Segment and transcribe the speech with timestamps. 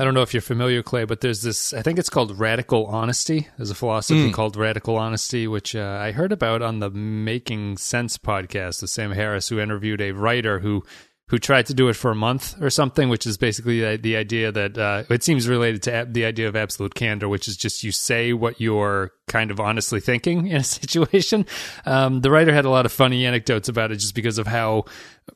[0.00, 1.74] I don't know if you're familiar, Clay, but there's this.
[1.74, 3.48] I think it's called radical honesty.
[3.58, 8.16] There's a philosophy called radical honesty, which uh, I heard about on the Making Sense
[8.16, 10.84] podcast with Sam Harris, who interviewed a writer who
[11.30, 14.16] who tried to do it for a month or something, which is basically the, the
[14.16, 17.56] idea that uh, it seems related to ab- the idea of absolute candor, which is
[17.56, 21.46] just you say what you're kind of honestly thinking in a situation.
[21.86, 24.86] Um, the writer had a lot of funny anecdotes about it just because of how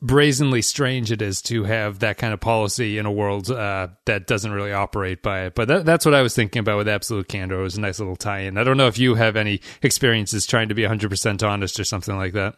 [0.01, 4.27] brazenly strange it is to have that kind of policy in a world uh, that
[4.27, 5.55] doesn't really operate by it.
[5.55, 7.61] But that, that's what I was thinking about with absolute candor.
[7.61, 8.59] It was a nice little tie in.
[8.59, 12.17] I don't know if you have any experiences trying to be 100% honest or something
[12.17, 12.57] like that.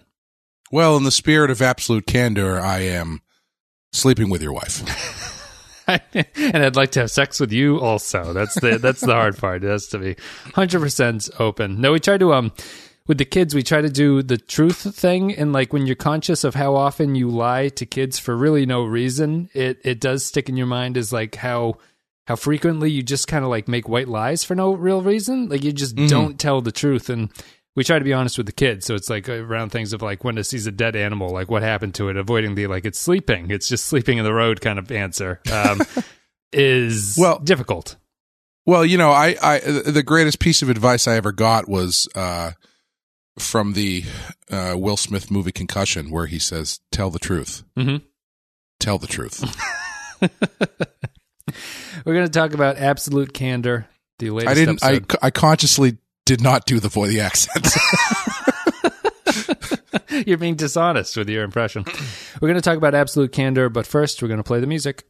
[0.72, 3.20] Well, in the spirit of absolute candor, I am
[3.92, 4.82] sleeping with your wife.
[5.88, 8.32] and I'd like to have sex with you also.
[8.32, 9.64] That's the that's the hard part.
[9.64, 10.16] It has to be
[10.50, 11.80] 100% open.
[11.80, 12.52] No, we try to um
[13.06, 16.42] with the kids we try to do the truth thing and like when you're conscious
[16.42, 20.48] of how often you lie to kids for really no reason, it it does stick
[20.48, 21.76] in your mind as like how
[22.26, 25.48] how frequently you just kind of like make white lies for no real reason.
[25.48, 27.30] Like you just don't tell the truth and
[27.76, 28.84] we try to be honest with the kids.
[28.86, 31.62] So it's like around things of like when it sees a dead animal, like what
[31.62, 34.78] happened to it, avoiding the like it's sleeping, it's just sleeping in the road kind
[34.80, 35.80] of answer um,
[36.52, 37.96] is Well- difficult.
[38.68, 42.50] Well, you know, I, I the greatest piece of advice I ever got was uh,
[43.38, 44.02] from the
[44.50, 48.02] uh, Will Smith movie Concussion, where he says, "Tell the truth, Mhm.
[48.80, 49.44] tell the truth."
[52.04, 53.86] We're going to talk about absolute candor.
[54.18, 54.82] The latest I didn't.
[55.22, 55.26] I.
[55.26, 57.66] I consciously did not do the voice the accent.
[60.26, 61.84] You're being dishonest with your impression.
[62.40, 65.04] We're going to talk about absolute candor, but first we're going to play the music.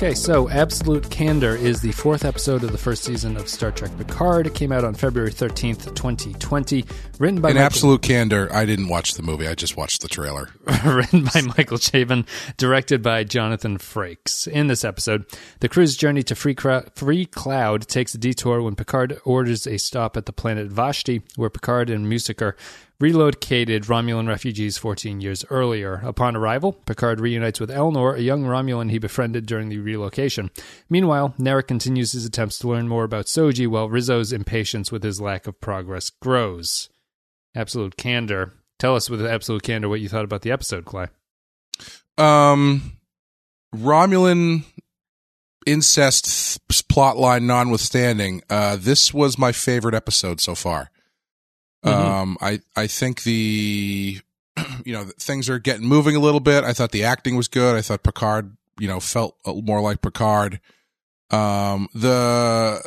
[0.00, 3.90] Okay, so Absolute Candor is the fourth episode of the first season of Star Trek
[3.98, 4.46] Picard.
[4.46, 6.86] It came out on February 13th, 2020.
[7.18, 9.46] Written by In Michael- absolute candor, I didn't watch the movie.
[9.46, 10.48] I just watched the trailer.
[10.86, 14.48] written by Michael Chabon, directed by Jonathan Frakes.
[14.48, 15.26] In this episode,
[15.60, 20.24] the crew's journey to Free, Freecloud takes a detour when Picard orders a stop at
[20.24, 22.54] the planet Vashti, where Picard and Musiker
[23.00, 25.94] relocated Romulan refugees 14 years earlier.
[26.04, 30.50] Upon arrival, Picard reunites with Elnor, a young Romulan he befriended during the relocation.
[30.88, 35.20] Meanwhile, Narek continues his attempts to learn more about Soji while Rizzo's impatience with his
[35.20, 36.90] lack of progress grows.
[37.54, 38.54] Absolute candor.
[38.78, 41.08] Tell us with absolute candor what you thought about the episode, Clay.
[42.18, 42.98] Um,
[43.74, 44.64] Romulan
[45.66, 50.90] incest th- plotline notwithstanding, uh, this was my favorite episode so far.
[51.84, 51.92] Mhm.
[51.92, 54.20] Um, I I think the
[54.84, 56.64] you know things are getting moving a little bit.
[56.64, 57.76] I thought the acting was good.
[57.76, 60.60] I thought Picard you know felt more like Picard.
[61.30, 62.80] Um, the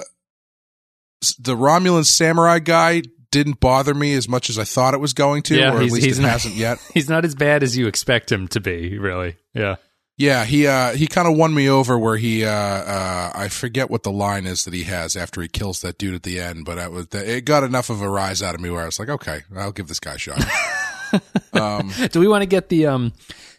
[1.39, 5.41] the Romulan samurai guy didn't bother me as much as I thought it was going
[5.43, 6.77] to, Yeah, or at least he's it not- hasn't yet.
[6.93, 9.37] He's not as bad as you expect him to be, really.
[9.55, 9.77] Yeah.
[10.17, 13.89] Yeah, he uh he kind of won me over where he uh uh I forget
[13.89, 16.65] what the line is that he has after he kills that dude at the end,
[16.65, 18.99] but it was it got enough of a rise out of me where I was
[18.99, 20.39] like, okay, I'll give this guy a shot.
[21.53, 23.13] um Do we want to get the um?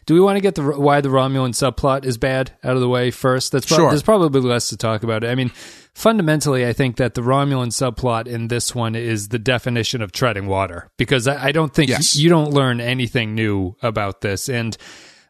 [0.05, 2.87] Do we want to get the why the Romulan subplot is bad out of the
[2.89, 3.51] way first?
[3.51, 3.89] That's prob- Sure.
[3.89, 5.25] There's probably less to talk about.
[5.25, 5.49] I mean,
[5.95, 10.45] fundamentally, I think that the Romulan subplot in this one is the definition of treading
[10.47, 12.15] water because I, I don't think Yes.
[12.15, 14.47] you don't learn anything new about this.
[14.47, 14.77] And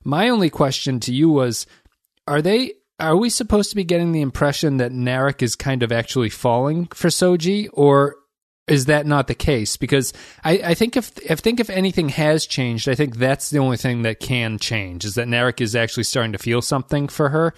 [0.05, 1.65] my only question to you was:
[2.27, 2.73] Are they?
[2.97, 6.85] Are we supposed to be getting the impression that Narek is kind of actually falling
[6.87, 8.15] for Soji, or
[8.67, 9.77] is that not the case?
[9.77, 13.59] Because I, I think if I think if anything has changed, I think that's the
[13.59, 17.29] only thing that can change is that Narek is actually starting to feel something for
[17.29, 17.53] her.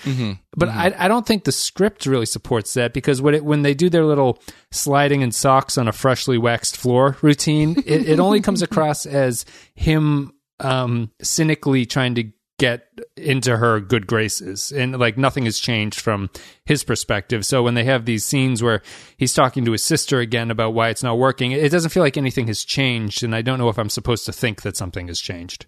[0.55, 3.73] But I, I don't think the script really supports that because when it, when they
[3.73, 4.41] do their little
[4.71, 9.45] sliding in socks on a freshly waxed floor routine, it, it only comes across as
[9.75, 14.71] him um, cynically trying to get into her good graces.
[14.71, 16.29] And like nothing has changed from
[16.65, 17.45] his perspective.
[17.45, 18.81] So when they have these scenes where
[19.17, 22.17] he's talking to his sister again about why it's not working it doesn't feel like
[22.17, 23.23] anything has changed.
[23.23, 25.67] And i don't know if i'm supposed to think that something has changed.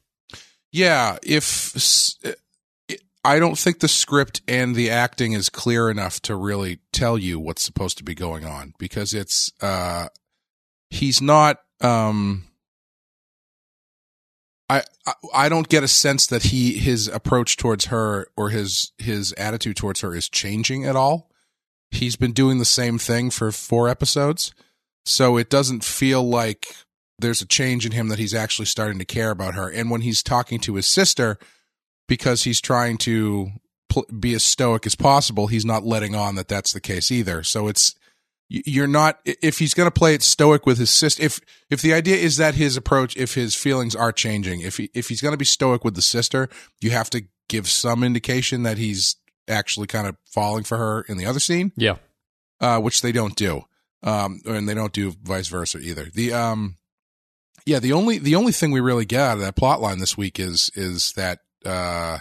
[0.71, 1.75] Yeah, if
[3.23, 7.39] i don't think the script and the acting is clear enough to really tell you
[7.39, 10.07] what's supposed to be going on because it's uh
[10.89, 12.48] he's not um
[14.69, 14.83] I,
[15.33, 19.77] I don't get a sense that he his approach towards her or his his attitude
[19.77, 21.31] towards her is changing at all.
[21.91, 24.53] He's been doing the same thing for four episodes,
[25.05, 26.67] so it doesn't feel like
[27.17, 29.69] there's a change in him that he's actually starting to care about her.
[29.69, 31.37] And when he's talking to his sister,
[32.07, 33.49] because he's trying to
[33.89, 37.43] pl- be as stoic as possible, he's not letting on that that's the case either.
[37.43, 37.95] So it's
[38.49, 41.21] you're not if he's going to play it stoic with his sister.
[41.23, 44.89] If if the idea is that his approach, if his feelings are changing, if he,
[44.95, 46.49] if he's going to be stoic with the sister,
[46.81, 49.15] you have to give some indication that he's
[49.47, 51.95] actually kind of falling for her in the other scene, Yeah.
[52.59, 53.63] uh, which they don't do,
[54.03, 56.05] um, and they don't do vice versa either.
[56.13, 56.75] The um,
[57.65, 60.17] yeah, the only the only thing we really get out of that plot line this
[60.17, 62.19] week is is that uh,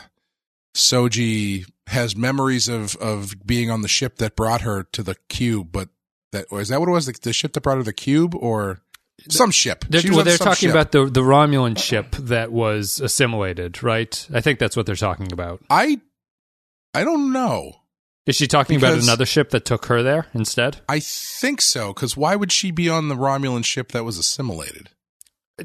[0.74, 5.68] Soji has memories of of being on the ship that brought her to the cube,
[5.72, 5.88] but
[6.32, 7.06] that or is that what it was?
[7.06, 8.80] The, the ship that brought her to the cube, or
[9.28, 9.84] some ship?
[9.88, 10.70] They're, well, they're talking ship.
[10.70, 14.28] about the the Romulan ship that was assimilated, right?
[14.32, 15.62] I think that's what they're talking about.
[15.70, 16.00] I
[16.94, 17.72] I don't know.
[18.26, 20.82] Is she talking about another ship that took her there instead?
[20.86, 21.94] I think so.
[21.94, 24.90] Because why would she be on the Romulan ship that was assimilated?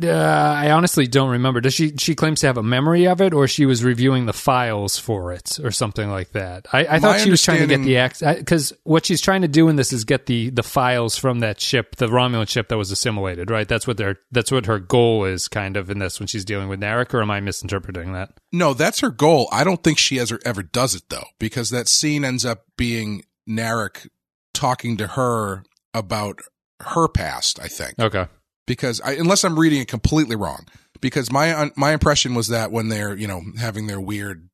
[0.01, 1.61] Uh, I honestly don't remember.
[1.61, 1.95] Does she?
[1.97, 5.31] She claims to have a memory of it, or she was reviewing the files for
[5.31, 6.67] it, or something like that.
[6.73, 9.47] I, I thought she was trying to get the act because what she's trying to
[9.47, 12.77] do in this is get the the files from that ship, the Romulan ship that
[12.77, 13.51] was assimilated.
[13.51, 13.67] Right?
[13.67, 16.69] That's what their that's what her goal is, kind of in this when she's dealing
[16.69, 17.13] with Narek.
[17.13, 18.31] Or am I misinterpreting that?
[18.51, 19.47] No, that's her goal.
[19.51, 23.23] I don't think she ever ever does it though, because that scene ends up being
[23.47, 24.07] Narek
[24.53, 25.63] talking to her
[25.93, 26.39] about
[26.81, 27.59] her past.
[27.59, 28.25] I think Okay.
[28.65, 30.65] Because I, unless I'm reading it completely wrong,
[31.01, 34.49] because my my impression was that when they're you know having their weird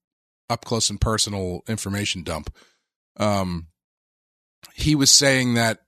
[0.50, 2.54] up close and personal information dump,
[3.18, 3.68] um,
[4.74, 5.80] he was saying that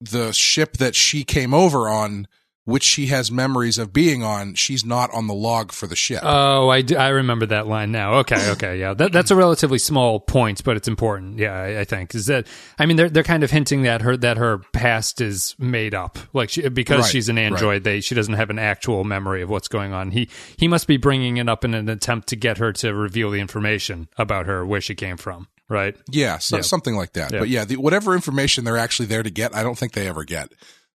[0.00, 2.28] the ship that she came over on,
[2.64, 6.20] which she has memories of being on, she's not on the log for the ship.
[6.22, 8.14] Oh, I, do- I remember that line now.
[8.20, 11.38] Okay, okay, yeah, that, that's a relatively small point, but it's important.
[11.38, 12.46] Yeah, I, I think is that.
[12.78, 16.18] I mean, they're they're kind of hinting that her that her past is made up,
[16.32, 19.50] like she, because Right, she's an android, they she doesn't have an actual memory of
[19.50, 20.10] what's going on.
[20.10, 23.30] He he must be bringing it up in an attempt to get her to reveal
[23.30, 25.96] the information about her, where she came from, right?
[26.10, 26.62] Yeah, so, Yeah.
[26.62, 27.32] something like that.
[27.32, 27.38] Yeah.
[27.40, 30.24] But yeah, the, whatever information they're actually there to get, I don't think they ever
[30.24, 30.50] get.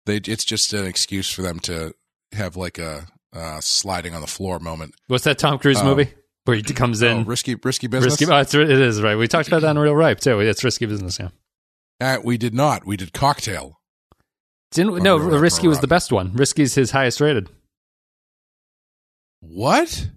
[0.10, 1.94] They it's just an excuse for them to
[2.34, 4.96] have like a uh, sliding on the floor moment.
[5.08, 5.84] What's that Tom Cruise Oh.
[5.86, 6.12] movie
[6.46, 7.26] where he comes Oh, in?
[7.26, 8.14] risky, risky business.
[8.20, 9.16] Risky, oh, it's, it is right.
[9.16, 10.40] We talked about that in Real Ripe too.
[10.40, 11.20] It's risky business.
[11.20, 11.30] Yeah.
[12.02, 12.86] Uh, we did not.
[12.88, 13.80] We did cocktail.
[14.72, 15.18] Didn't Or no?
[15.18, 16.34] Risky was the best one.
[16.34, 17.50] Risky's his highest rated,
[19.42, 20.10] What?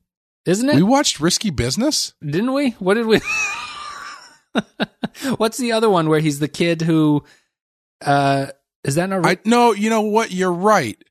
[0.46, 0.76] isn't it?
[0.76, 2.14] We watched Risky Business.
[2.22, 2.70] Didn't we?
[2.72, 3.20] What did we?
[5.36, 7.24] What's the other one where he's the kid who?
[8.04, 8.46] uh
[8.84, 9.25] Is that not?
[9.26, 9.73] I no.
[9.73, 10.31] You know what?
[10.32, 11.02] You're right.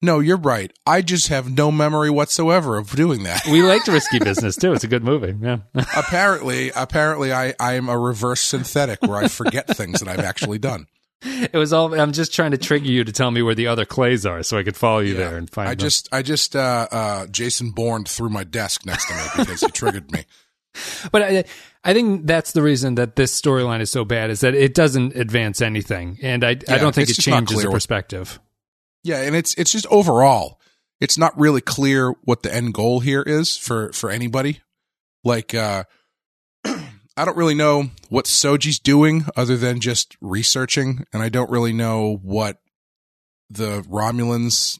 [0.00, 0.72] No, you're right.
[0.86, 3.44] I just have no memory whatsoever of doing that.
[3.46, 4.72] we liked Risky Business too.
[4.72, 5.34] It's a good movie.
[5.40, 5.58] Yeah.
[5.96, 10.58] apparently, apparently, I I am a reverse synthetic where I forget things that I've actually
[10.58, 10.86] done.
[11.22, 11.98] it was all.
[12.00, 14.56] I'm just trying to trigger you to tell me where the other clays are, so
[14.56, 15.30] I could follow you Yeah.
[15.30, 15.68] there and find.
[15.68, 15.78] I them.
[15.80, 19.66] just I just uh uh Jason Bourne threw my desk next to me because he
[19.72, 20.24] triggered me.
[21.10, 21.44] But I,
[21.84, 25.16] I think that's the reason that this storyline is so bad is that it doesn't
[25.16, 28.38] advance anything, and I I don't think it changes the perspective.
[29.04, 30.60] Yeah, and it's it's just overall,
[31.00, 34.60] it's not really clear what the end goal here is for for anybody.
[35.24, 35.84] Like uh
[36.64, 41.72] I don't really know what Soji's doing other than just researching, and I don't really
[41.72, 42.60] know what
[43.50, 44.78] the Romulans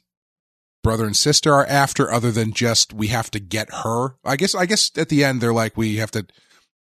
[0.82, 4.16] brother and sister are after other than just we have to get her.
[4.24, 6.26] I guess I guess at the end they're like we have to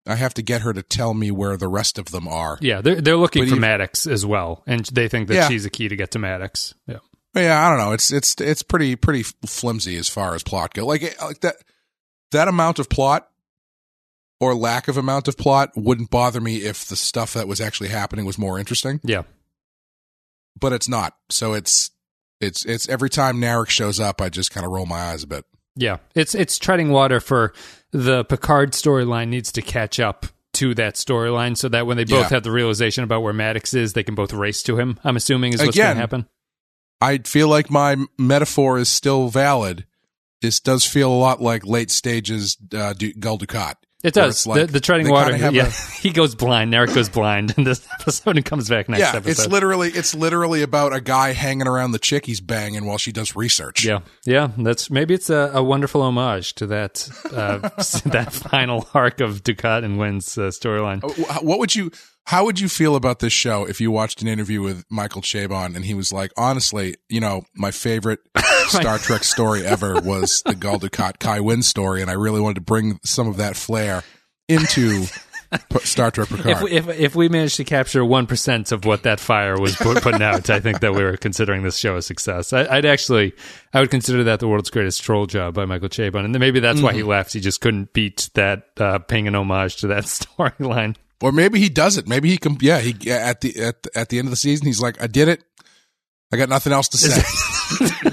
[0.07, 2.59] I have to get her to tell me where the rest of them are.
[2.61, 5.49] Yeah, they're they're looking But for you- Maddox as well, and they think that Yeah.
[5.49, 6.75] she's a key to get to Maddox.
[6.87, 6.99] Yeah.
[7.35, 7.93] Yeah, I don't know.
[7.93, 10.87] It's it's it's pretty pretty flimsy as far as plot go.
[10.87, 11.57] Like eh, like that
[12.33, 13.29] that amount of plot
[14.41, 17.89] or lack of amount of plot wouldn't bother me if the stuff that was actually
[17.89, 19.01] happening was more interesting.
[19.05, 19.23] Yeah.
[20.59, 21.17] But it's not.
[21.31, 21.91] So it's
[22.41, 25.27] it's it's every time Narek shows up, I just kind of roll my eyes a
[25.27, 25.45] bit.
[25.77, 27.53] Yeah, it's it's treading water for
[27.93, 32.23] the Picard storyline needs to catch up to that storyline so that when they both
[32.25, 32.29] Yeah.
[32.31, 34.99] have the realization about where Maddox is, they can both race to him.
[35.05, 36.27] I'm assuming is what's going Again, to happen.
[37.01, 39.85] I feel like my metaphor is still valid.
[40.41, 43.75] This does feel a lot like late stages uh, Gul Dukat.
[44.07, 44.47] It does.
[44.47, 45.37] like the, the treading water.
[45.37, 45.71] Yeah, a-
[46.01, 46.73] he goes blind.
[46.73, 49.31] Narek goes blind in this episode and comes back next yeah, episode.
[49.31, 53.13] it's literally it's literally about a guy hanging around the chick he's banging while she
[53.13, 53.85] does research.
[53.85, 54.51] yeah, yeah.
[54.57, 57.59] That's maybe it's a, a wonderful homage to that uh,
[58.11, 61.03] that final arc of Dukat and Wynn's uh, storyline.
[61.05, 61.91] Uh, What would you?
[62.25, 65.77] How would you feel about this show if you watched an interview with Michael Chabon
[65.77, 68.19] and he was like, honestly, you know, my favorite
[68.81, 72.57] Star Trek story ever was the Gul Dukat Kai Wynn story, and I really wanted
[72.57, 74.03] to bring some of that flair
[74.49, 75.05] into
[75.81, 76.47] Star Trek Picard.
[76.47, 79.77] If we, if if we managed to capture one percent of what that fire was
[79.77, 82.53] put, putting out, I think that we were considering this show a success.
[82.53, 83.33] I, would actually,
[83.73, 86.83] I would consider that the world's greatest troll job by Michael Chabon, and maybe that's
[86.83, 87.33] why he left.
[87.33, 90.97] He just couldn't beat that uh, paying an homage to that storyline.
[91.23, 92.09] or maybe he does it.
[92.09, 92.57] Maybe he can.
[92.61, 95.29] Yeah, he at the at at the end of the season, he's like, I did
[95.29, 95.45] it.
[96.33, 98.13] I got nothing else to say.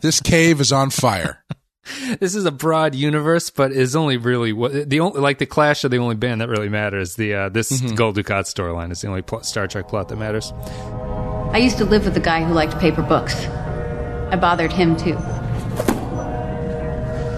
[0.00, 1.44] This cave is on fire.
[2.18, 5.84] This is a broad universe, but is only really what the only like the Clash
[5.84, 7.16] are the only band that really matters.
[7.16, 10.54] The uh, this Gul Dukat storyline is the only pl- Star Trek plot that matters.
[11.52, 13.34] I used to live with a guy who liked paper books.
[14.30, 15.16] I bothered him too.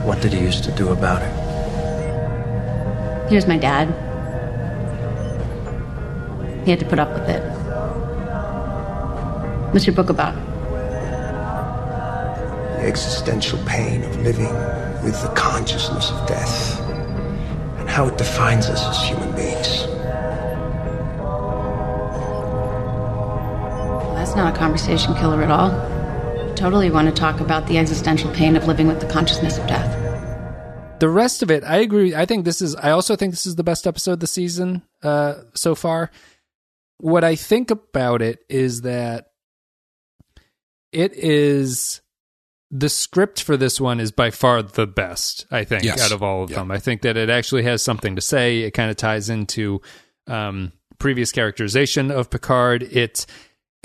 [0.06, 1.32] What did he used to do about it?
[3.28, 3.88] Here's my dad.
[6.64, 7.42] He had to put up with it.
[9.72, 10.36] What's your book about?
[12.76, 14.52] The existential pain of living
[15.02, 16.80] with the consciousness of death
[17.78, 19.87] and how it defines us as human beings.
[24.02, 26.54] Well, that's not a conversation killer at all.
[26.54, 30.06] Totally want to talk about the existential pain of living with the consciousness of death.
[30.99, 32.14] The rest of it, I agree.
[32.14, 32.75] I think this is.
[32.75, 36.11] I also think this is the best episode of the season uh, so far.
[36.99, 39.26] What I think about it is that
[40.92, 42.00] it is
[42.78, 45.47] the script for this one is by far the best.
[45.50, 46.00] I think Yes.
[46.02, 46.56] out of all of Yeah.
[46.59, 46.71] them.
[46.71, 48.61] I think that it actually has something to say.
[48.62, 49.80] It kind of ties into
[50.28, 52.83] um, previous characterization of Picard.
[52.83, 53.26] It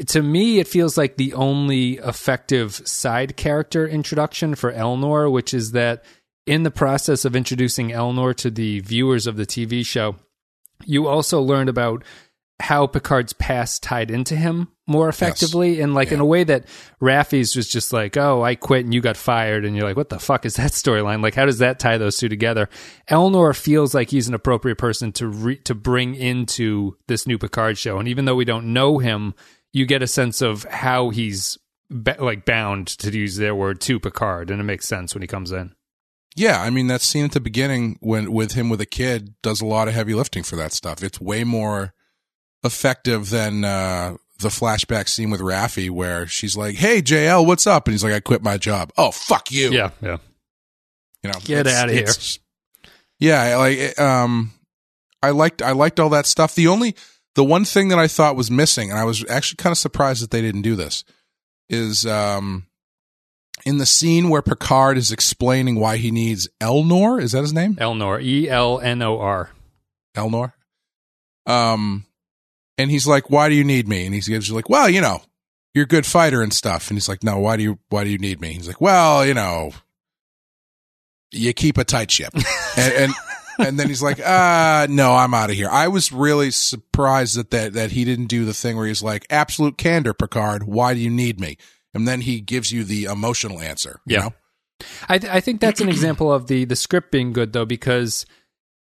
[0.08, 5.74] to me, it feels like the only effective side character introduction for Elnor, which is
[5.74, 6.04] that
[6.48, 10.16] in the process of introducing Elnor to the viewers of the TV show,
[10.86, 12.04] you also learned about
[12.62, 16.65] how Picard's past tied into him more effectively, and like in a way that
[17.01, 20.10] Raffi's was just like, "Oh, I quit and you got fired," and you're like, "What
[20.10, 21.22] the fuck is that storyline?
[21.22, 22.70] Like, how does that tie those two together?"
[23.10, 27.77] Elnor feels like he's an appropriate person to re- to bring into this new Picard
[27.77, 29.34] show, and even though we don't know him,
[29.72, 31.58] you get a sense of how he's
[31.89, 35.27] ba- like bound to use their word to Picard, and it makes sense when he
[35.27, 35.74] comes in.
[36.36, 39.62] Yeah, I mean that scene at the beginning when with him with a kid does
[39.62, 41.03] a lot of heavy lifting for that stuff.
[41.03, 41.94] It's way more
[42.63, 47.88] effective than uh, the flashback scene with Raffi where she's like, "Hey JL, what's up?"
[47.88, 49.72] and he's like, "I quit my job." Oh fuck you!
[49.72, 50.18] Yeah, yeah.
[51.24, 52.08] you know, Get it's- outta here.
[53.20, 54.51] Yeah, like um,
[55.22, 56.56] I liked I liked all that stuff.
[56.56, 56.96] The only
[57.36, 60.24] the one thing that I thought was missing, and I was actually kind of surprised
[60.24, 61.03] that they didn't do this,
[61.70, 62.65] is um,
[63.63, 67.22] in the scene where Picard is explaining why he needs Elnor.
[67.22, 67.75] Is that his name?
[67.75, 69.51] Elnor, E L N O R.
[70.18, 70.53] Elnor.
[71.46, 72.06] Um,
[72.82, 75.22] and he's like, "Why do you need me?" And he's like, "Well, you know,
[75.74, 78.10] you're a good fighter and stuff." And he's like, "No, why do you why do
[78.10, 79.72] you need me?" He's like, "Well, you know,
[81.32, 82.34] you keep a tight ship."
[82.78, 83.14] and and,
[83.60, 87.52] and then he's like, "Uh, no, I'm out of here." I was really surprised that
[87.52, 90.64] that that he didn't do the thing where he's like, "Absolute candor, Picard.
[90.64, 91.58] Why do you need me?"
[91.94, 94.00] And then he gives you the emotional answer.
[94.06, 94.22] You Yeah.
[94.22, 94.34] know?
[95.10, 98.26] I, th- I think that's an example of the the script being good though, because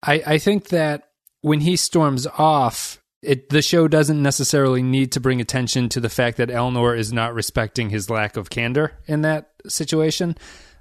[0.02, 1.10] I I think that
[1.42, 6.08] when he storms off, it the show doesn't necessarily need to bring attention to the
[6.08, 10.36] fact that Elnor is not respecting his lack of candor in that situation.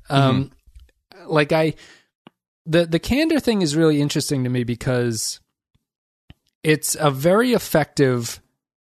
[0.10, 0.52] Um,
[1.26, 1.74] like I,
[2.66, 5.40] the the candor thing is really interesting to me because
[6.64, 8.42] it's a very effective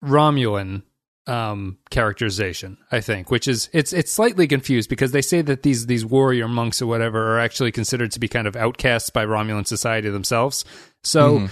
[0.04, 0.82] Romulan
[1.28, 5.86] um characterization i think which is it's it's slightly confused because they say that these
[5.86, 9.64] these warrior monks or whatever are actually considered to be kind of outcasts by romulan
[9.64, 10.64] society themselves.
[11.04, 11.48] So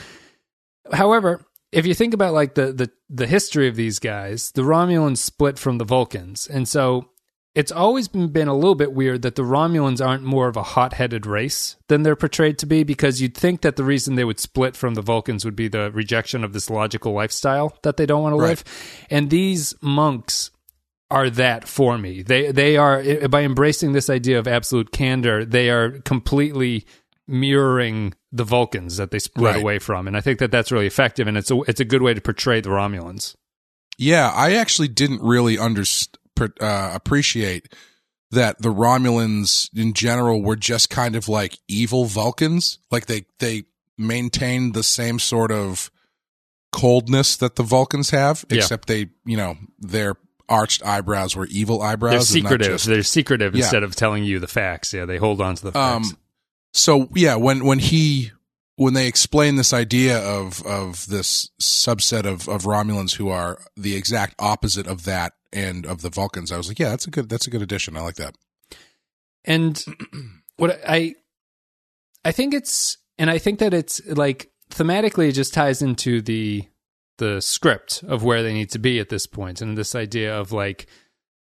[0.92, 5.18] however if you think about like the the the history of these guys the romulans
[5.18, 7.08] split from the vulcans and so
[7.52, 10.62] it's always been, been a little bit weird that the Romulans aren't more of a
[10.62, 14.22] hot headed race than they're portrayed to be because you'd think that the reason they
[14.24, 18.06] would split from the Vulcans would be the rejection of this logical lifestyle that they
[18.06, 18.50] don't want to Right.
[18.50, 18.64] live.
[19.10, 20.52] And these monks
[21.10, 22.22] are that for me.
[22.22, 26.86] They they are eh, by embracing this idea of absolute candor, they are completely
[27.26, 29.60] mirroring the Vulcans that they split Right.
[29.60, 30.06] away from.
[30.06, 32.20] And I think that that's really effective and it's a it's a good way to
[32.20, 33.34] portray the Romulans.
[33.98, 37.74] Yeah, I actually didn't really underst- per- uh, appreciate
[38.30, 42.78] that the Romulans in general were just kind of like evil Vulcans.
[42.90, 43.64] Like they they
[43.98, 45.90] maintained the same sort of
[46.72, 48.58] coldness that the Vulcans have, Yeah.
[48.58, 50.14] except they, you know, their
[50.48, 52.28] arched eyebrows were evil eyebrows.
[52.30, 52.68] They're secretive.
[52.68, 53.62] just- They're secretive Yeah.
[53.64, 54.92] instead of telling you the facts.
[54.92, 56.10] Yeah, they hold on to the facts.
[56.10, 56.16] Um,
[56.72, 58.30] so yeah, when when he
[58.76, 63.94] when they explain this idea of of this subset of of Romulans who are the
[63.96, 67.28] exact opposite of that and of the Vulcans, I was like, yeah, that's a good
[67.28, 67.96] that's a good addition.
[67.96, 68.36] I like that.
[69.44, 69.84] and
[70.56, 71.14] what I
[72.24, 76.64] I think it's and I think that it's like thematically it just ties into the
[77.18, 80.52] the script of where they need to be at this point and this idea of
[80.52, 80.86] like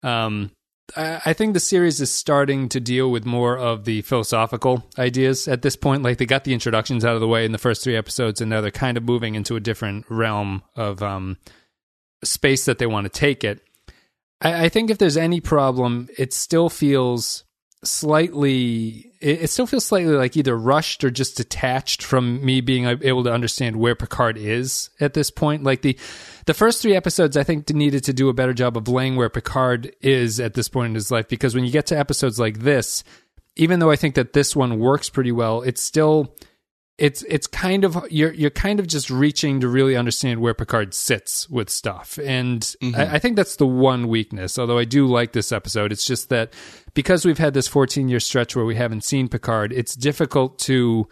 [0.01, 0.51] um
[0.95, 5.61] I think the series is starting to deal with more of the philosophical ideas at
[5.61, 6.03] this point.
[6.03, 8.49] Like they got the introductions out of the way in the first three episodes, and
[8.49, 11.37] now they're kind of moving into a different realm of um,
[12.23, 13.61] space that they want to take it.
[14.41, 17.43] I, I think if there's any problem, it still feels
[17.83, 23.23] slightly it, still feels slightly like either rushed or just detached from me being able
[23.23, 25.63] to understand where Picard is at this point.
[25.63, 25.97] Like the
[26.45, 29.29] the first three episodes, I think needed to do a better job of laying where
[29.29, 32.59] Picard is at this point in his life because when you get to episodes like
[32.59, 33.03] this,
[33.55, 36.35] even though I think that this one works pretty well, it's still
[36.99, 40.93] it's it's kind of you're you're kind of just reaching to really understand where Picard
[40.93, 43.15] sits with stuff, and I, mm-hmm.
[43.15, 44.59] I think that's the one weakness.
[44.59, 46.53] Although I do like this episode, it's just that
[46.93, 51.07] because we've had this 14 year stretch where we haven't seen Picard, it's difficult to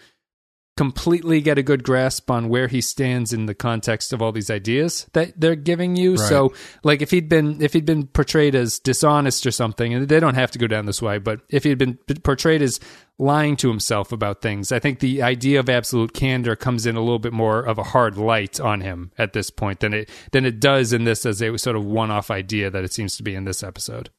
[0.78, 4.52] completely get a good grasp on where he stands in the context of all these
[4.52, 6.12] ideas that they're giving you.
[6.12, 6.30] Right.
[6.30, 6.54] So
[6.84, 10.36] like if he'd been if he'd been portrayed as dishonest or something, and they don't
[10.36, 12.80] have to go down this way, but if he'd been portrayed as
[13.20, 17.02] lying to himself about things, I think the idea of absolute candor comes in a
[17.02, 20.46] little bit more of a hard light on him at this point than it than
[20.46, 23.24] it does in this as a sort of one off idea that it seems to
[23.24, 24.10] be in this episode.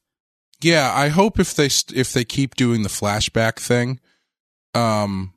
[0.61, 3.99] Yeah, I hope if they if they keep doing the flashback thing,
[4.75, 5.33] um,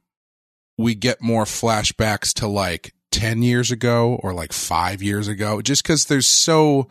[0.76, 5.62] we get more flashbacks to like ten years ago or like five years ago.
[5.62, 6.88] Just because there's so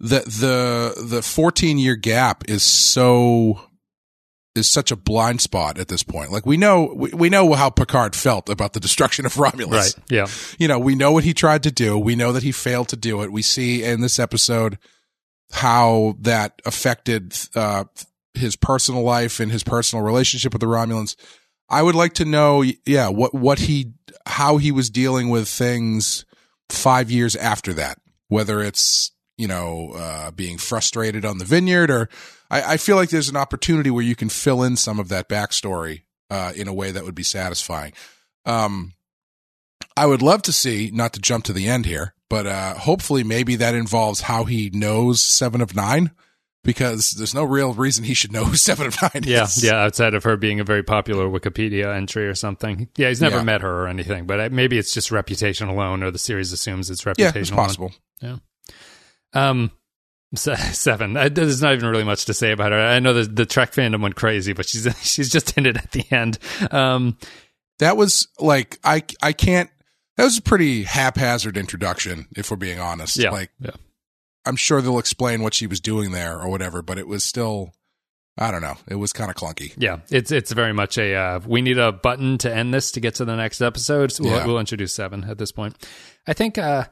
[0.00, 3.67] the the the fourteen year gap is so
[4.58, 6.30] is such a blind spot at this point.
[6.30, 9.96] Like we know we, we know how Picard felt about the destruction of Romulus.
[9.96, 10.04] Right.
[10.10, 10.26] Yeah.
[10.58, 11.98] You know, we know what he tried to do.
[11.98, 13.32] We know that he failed to do it.
[13.32, 14.78] We see in this episode
[15.52, 17.84] how that affected uh,
[18.34, 21.16] his personal life and his personal relationship with the Romulans.
[21.70, 23.92] I would like to know, yeah, what what he
[24.26, 26.24] how he was dealing with things
[26.68, 27.98] five years after that.
[28.28, 32.08] Whether it's you know uh, being frustrated on the vineyard, or
[32.50, 35.28] I, I feel like there's an opportunity where you can fill in some of that
[35.28, 37.92] backstory uh, in a way that would be satisfying.
[38.46, 38.92] Um,
[39.96, 43.24] I would love to see, not to jump to the end here, but uh, hopefully
[43.24, 46.10] maybe that involves how he knows Seven of Nine,
[46.64, 49.62] because there's no real reason he should know who Seven of Nine Yeah, is.
[49.64, 49.82] yeah.
[49.84, 52.88] Outside of her being a very popular Wikipedia entry or something.
[52.96, 53.42] Yeah, he's never Yeah.
[53.44, 56.90] met her or anything, but uh, maybe it's just reputation alone, or the series assumes
[56.90, 57.64] it's reputation yeah, it's alone.
[57.66, 57.92] possible.
[58.20, 58.36] Yeah.
[59.34, 59.70] Um,
[60.34, 61.14] seven.
[61.14, 62.78] There's not even really much to say about her.
[62.78, 65.92] I know the the Trek fandom went crazy, but she's she's just in it at
[65.92, 66.38] the end.
[66.70, 67.16] Um,
[67.78, 69.70] That was like I I can't.
[70.16, 73.16] That was a pretty haphazard introduction, if we're being honest.
[73.16, 73.70] yeah, Like yeah.
[74.44, 77.72] I'm sure they'll explain what she was doing there or whatever, but it was still,
[78.36, 79.74] I don't know, it was kind of clunky.
[79.76, 83.00] Yeah, it's it's very much a uh, we need a button to end this to
[83.00, 84.10] get to the next episode.
[84.12, 84.46] So we'll, Yeah.
[84.46, 85.76] we'll introduce seven at this point.
[86.26, 86.86] I think uh,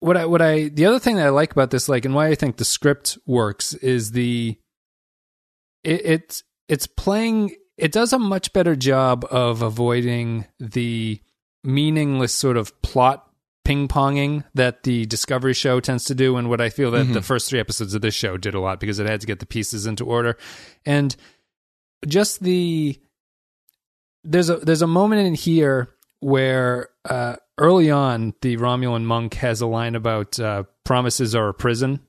[0.00, 2.28] what I what I the other thing that I like about this, like, and why
[2.28, 4.56] I think the script works is the
[5.84, 7.54] it, it's it's playing.
[7.76, 11.20] It does a much better job of avoiding the
[11.64, 13.24] meaningless sort of plot
[13.64, 17.12] ping ponging that the Discovery show tends to do, and what I feel that Mhm.
[17.12, 19.40] the first three episodes of this show did a lot because it had to get
[19.40, 20.36] the pieces into order,
[20.86, 21.14] and
[22.06, 22.98] just the
[24.24, 29.60] there's a there's a moment in here where uh, early on the Romulan monk has
[29.60, 32.00] a line about uh, promises are a prison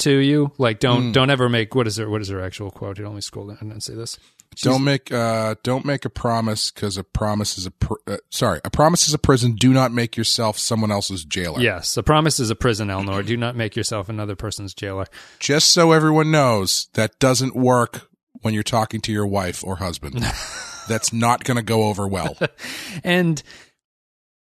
[0.00, 0.52] to you.
[0.58, 1.12] Like don't Mm.
[1.12, 2.98] don't ever make what is her what is her actual quote?
[2.98, 4.18] You let me scroll down and say this.
[4.56, 8.16] She's- don't make uh don't make a promise because a promise is a pr- uh,
[8.30, 9.52] sorry a promise is a prison.
[9.56, 11.60] Do not make yourself someone else's jailer.
[11.60, 13.22] Yes, a promise is a prison, Elnor.
[13.26, 15.06] Do not make yourself another person's jailer.
[15.40, 18.08] Just so everyone knows, that doesn't work
[18.42, 20.24] when you're talking to your wife or husband.
[20.88, 22.36] That's not going to go over well.
[23.02, 23.42] And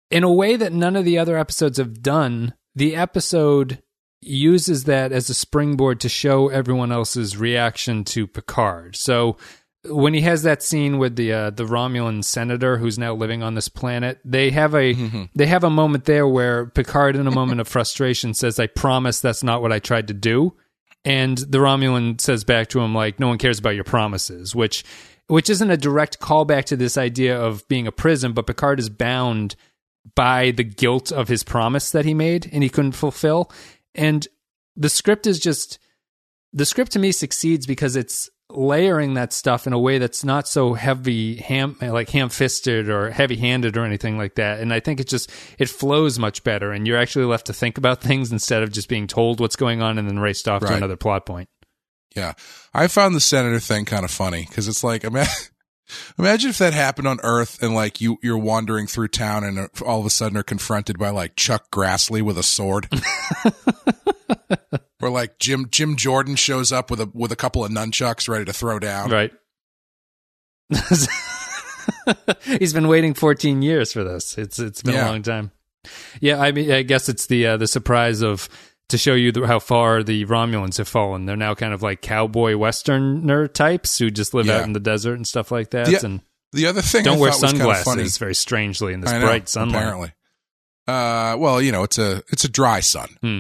[0.09, 3.81] in a way that none of the other episodes have done, the episode
[4.21, 8.95] uses that as a springboard to show everyone else's reaction to Picard.
[8.95, 9.37] So
[9.89, 13.55] when he has that scene with the uh, the Romulan senator who's now living on
[13.55, 14.93] this planet, they have a
[15.35, 19.19] they have a moment there where Picard, in a moment of frustration, says, "I promise
[19.19, 20.55] that's not what I tried to do."
[21.03, 24.83] And the Romulan says back to him like, "No one cares about your promises," which
[25.27, 28.89] which isn't a direct callback to this idea of being a prison, but Picard is
[28.89, 29.55] bound
[30.13, 33.51] by the guilt of his promise that he made and he couldn't fulfill.
[33.93, 34.27] And
[34.75, 35.79] the script is just
[36.53, 40.47] the script to me succeeds because it's layering that stuff in a way that's not
[40.47, 45.07] so heavy ham like ham-fisted or heavy-handed or anything like that and i think it
[45.07, 48.71] just it flows much better and you're actually left to think about things instead of
[48.71, 51.49] just being told what's going on and then raced off to another plot point
[52.15, 52.33] Yeah.
[52.71, 55.25] I found the senator thing kind of funny because it's like, ima-
[56.17, 59.67] Imagine if that happened on Earth and like you you're wandering through town and uh,
[59.85, 62.87] all of a sudden are confronted by like Chuck Grassley with a sword.
[65.01, 68.45] or like Jim Jim Jordan shows up with a with a couple of nunchucks ready
[68.45, 69.11] to throw down.
[69.11, 69.31] Right.
[72.43, 74.37] He's been waiting 14 years for this.
[74.37, 75.07] It's it's been Yeah.
[75.07, 75.51] a long time.
[76.19, 78.49] Yeah, I mean, I guess it's the uh, the surprise of
[78.89, 81.25] to show you the, how far the Romulans have fallen.
[81.25, 84.57] They're now kind of like cowboy westerner types who just live Yeah.
[84.57, 86.21] out in the desert and stuff like that, Yeah, and
[86.53, 89.11] The other thing don't I wear was kind of funny, sunglasses very strangely in this
[89.11, 89.75] know, bright sunlight.
[89.81, 90.11] Apparently.
[90.87, 93.09] Uh, well, you know, it's a it's a dry sun.
[93.21, 93.39] Hmm.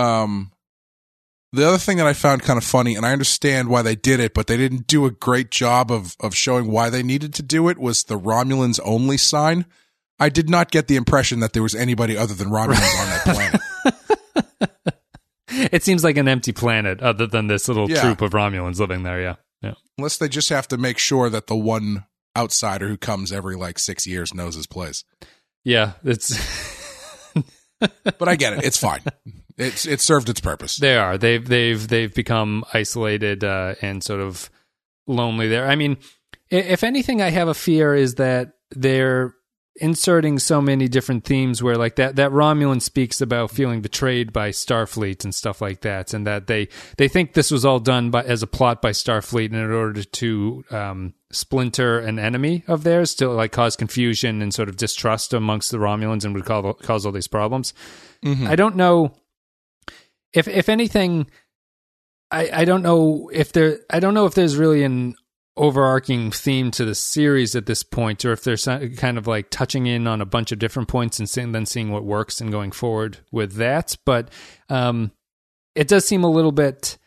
[0.00, 0.50] Um,
[1.52, 4.18] the other thing that I found kind of funny, and I understand why they did
[4.18, 7.42] it, but they didn't do a great job of of showing why they needed to
[7.42, 7.78] do it.
[7.78, 9.66] Was the Romulans only sign?
[10.18, 13.22] I did not get the impression that there was anybody other than Romulans on that
[13.24, 13.60] planet.
[15.72, 18.00] It seems like an empty planet, other than this little Yeah.
[18.02, 19.20] troop of Romulans living there.
[19.20, 19.74] Yeah, yeah.
[19.98, 22.04] Unless they just have to make sure that the one
[22.36, 25.04] outsider who comes every like six years knows his place.
[25.64, 26.36] Yeah, it's
[27.80, 29.00] But I get it; it's fine.
[29.58, 30.76] It's it served its purpose.
[30.76, 31.18] They are.
[31.18, 34.48] They've they've they've become isolated uh, and sort of
[35.06, 35.66] lonely there.
[35.68, 35.98] I mean,
[36.50, 39.34] if anything, I have a fear is that they're
[39.76, 44.50] inserting so many different themes where like that that Romulan speaks about feeling betrayed by
[44.50, 48.22] Starfleet and stuff like that, and that they they think this was all done by
[48.22, 53.28] as a plot by Starfleet in order to um, splinter an enemy of theirs to
[53.28, 57.12] like cause confusion and sort of distrust amongst the Romulans and would cause cause all
[57.12, 57.74] these problems.
[58.46, 59.14] I don't know
[60.32, 61.26] if if anything,
[62.30, 65.16] I I don't know if there I don't know if there's really an
[65.56, 68.56] overarching theme to the series at this point, or if they're
[68.96, 71.90] kind of like touching in on a bunch of different points and seeing, then seeing
[71.90, 73.96] what works and going forward with that.
[74.04, 74.30] But
[74.68, 75.12] um,
[75.74, 76.98] it does seem a little bit.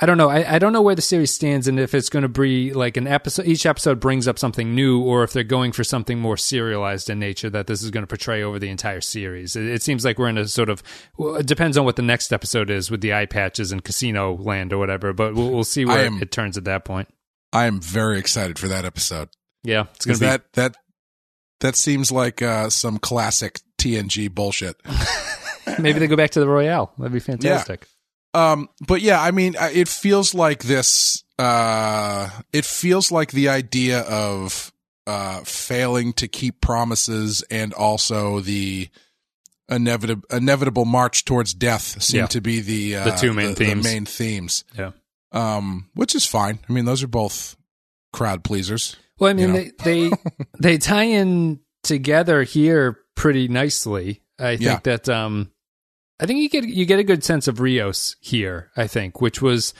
[0.00, 0.28] I don't know.
[0.28, 2.96] I, I don't know where the series stands and if it's going to be like
[2.96, 3.46] an episode.
[3.46, 7.20] Each episode brings up something new, or if they're going for something more serialized in
[7.20, 9.54] nature that this is going to portray over the entire series.
[9.54, 10.82] It, it seems like we're in a sort of.
[11.16, 14.36] Well, it depends on what the next episode is with the eye patches and Casino
[14.36, 15.12] Land or whatever.
[15.12, 17.08] But we'll, we'll see where am- it turns at that point.
[17.54, 19.28] I am very excited for that episode.
[19.62, 20.18] Yeah, it's to be.
[20.26, 20.74] that that
[21.60, 24.76] that seems like uh, some classic TNG bullshit.
[25.78, 26.92] Maybe they go back to the Royale.
[26.98, 27.86] That'd be fantastic.
[28.34, 31.22] Um, but yeah, I mean, it feels like this.
[31.38, 34.72] Uh, it feels like the idea of
[35.06, 38.88] uh, failing to keep promises and also the
[39.68, 42.26] inevitable inevitable march towards death seem Yeah.
[42.26, 43.84] to be the uh, The two main the, themes.
[43.84, 44.64] main themes.
[44.76, 44.90] Yeah.
[45.34, 46.60] Um, which is fine.
[46.68, 47.56] I mean, those are both
[48.12, 48.96] crowd pleasers.
[49.18, 49.58] Well, I mean, know?
[49.58, 50.10] they they
[50.60, 54.22] they tie in together here pretty nicely.
[54.38, 54.78] I think Yeah.
[54.84, 55.50] that um,
[56.20, 58.70] I think you get you get a good sense of Rios here.
[58.76, 59.74] I think, which was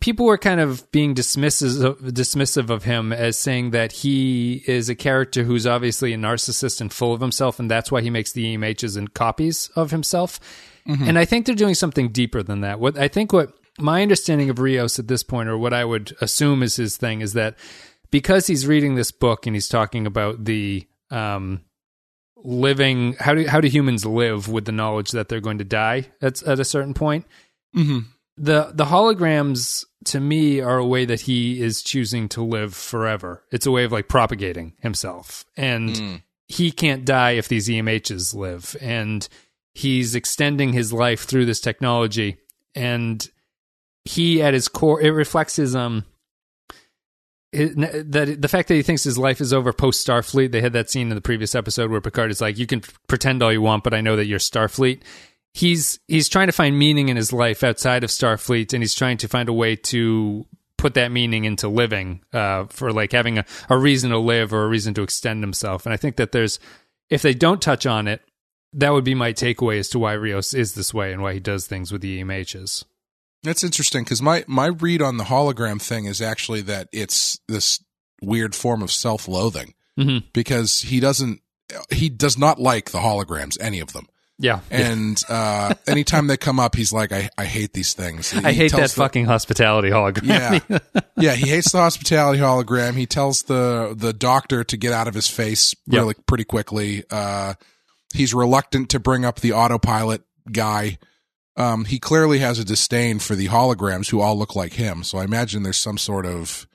[0.00, 4.88] people were kind of being dismissive of, dismissive of him as saying that he is
[4.88, 8.32] a character who's obviously a narcissist and full of himself, and that's why he makes
[8.32, 10.40] the EMHs and copies of himself.
[10.84, 12.80] And I think they're doing something deeper than that.
[12.80, 16.14] What I think what my understanding of Rios at this point, or what I would
[16.20, 17.56] assume is his thing, is that
[18.10, 21.62] because he's reading this book and he's talking about the um,
[22.36, 26.10] living how do how do humans live with the knowledge that they're going to die
[26.20, 27.26] at at a certain point.
[27.76, 28.00] Mm-hmm.
[28.36, 33.44] The the holograms to me are a way that he is choosing to live forever.
[33.50, 38.76] It's a way of like propagating himself, and he can't die if these EMHs live,
[38.80, 39.26] and
[39.74, 42.38] he's extending his life through this technology,
[42.74, 43.28] and
[44.04, 46.04] he at his core it reflects his um
[47.52, 50.52] that the fact that he thinks his life is over post Starfleet.
[50.52, 53.42] They had that scene in the previous episode where Picard is like, "You can pretend
[53.42, 55.02] all you want, but I know that you're Starfleet."
[55.52, 59.18] He's he's trying to find meaning in his life outside of Starfleet, and he's trying
[59.18, 60.46] to find a way to
[60.78, 64.64] put that meaning into living uh, for like having a, a reason to live or
[64.64, 65.84] a reason to extend himself.
[65.84, 66.58] And I think that there's
[67.10, 68.22] if they don't touch on it,
[68.72, 71.40] that would be my takeaway as to why Rios is this way and why he
[71.40, 72.84] does things with the EMHs.
[73.42, 77.82] That's interesting because my my read on the hologram thing is actually that it's this
[78.20, 80.26] weird form of self loathing Mm-hmm.
[80.32, 81.40] because he doesn't
[81.90, 84.06] he does not like the holograms any of them.
[84.38, 88.32] Yeah, and uh anytime they come up he's like I I hate these things.
[88.34, 90.62] I hate that the- fucking hospitality hologram.
[90.70, 90.78] yeah.
[91.16, 92.94] Yeah he hates the hospitality hologram.
[92.94, 96.00] He tells the the doctor to get out of his face Yep.
[96.00, 97.04] really pretty quickly.
[97.10, 97.54] Uh
[98.14, 100.96] he's reluctant to bring up the autopilot guy
[101.56, 105.18] um he clearly has a disdain for the holograms who all look like him so
[105.18, 106.66] i imagine there's some sort of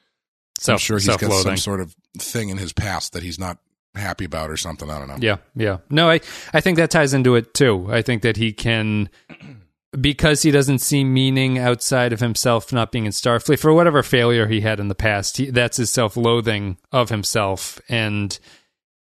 [0.74, 3.58] i'm sure he's got some sort of thing in his past that he's not
[3.96, 5.78] happy about or something i don't know Yeah, yeah.
[5.90, 6.20] No, I
[6.54, 7.88] I think that ties into it too.
[7.92, 9.10] I think that he can
[10.00, 14.46] because he doesn't see meaning outside of himself not being in Starfleet for whatever failure
[14.48, 15.38] he had in the past.
[15.38, 18.38] He, that's his self-loathing of himself, and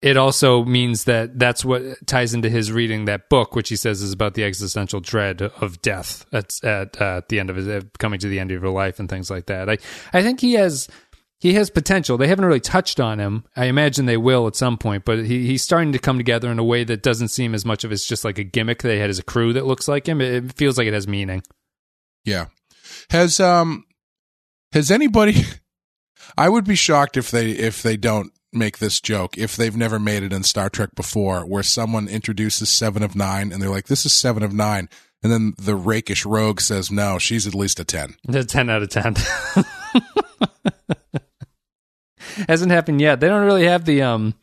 [0.03, 4.01] it also means that that's what ties into his reading that book, which he says
[4.01, 8.19] is about the existential dread of death at at, uh, the end of his coming
[8.21, 9.69] to the end of your life and things like that.
[9.69, 9.79] I
[10.13, 10.89] I think he has
[11.39, 12.17] he has potential.
[12.17, 13.45] They haven't really touched on him.
[13.57, 16.59] I imagine they will at some point, but he, he's starting to come together in
[16.59, 19.11] a way that doesn't seem as much of it's just like a gimmick they had
[19.11, 20.21] as a crew that looks like him.
[20.21, 21.43] It, it feels like it has meaning.
[22.25, 22.47] Yeah.
[23.11, 23.85] Has um
[24.73, 25.45] has anybody
[26.39, 29.99] I would be shocked if they if they don't make this joke if they've never
[29.99, 33.87] made it in Star Trek before where someone introduces 7 of 9 and they're like
[33.87, 34.89] this is 7 of 9
[35.23, 38.17] and then the rakish rogue says no, she's at least a 10.
[38.29, 39.17] A 10 out of 10.
[42.49, 43.21] Hasn't happened yet.
[43.21, 44.35] They don't really have the um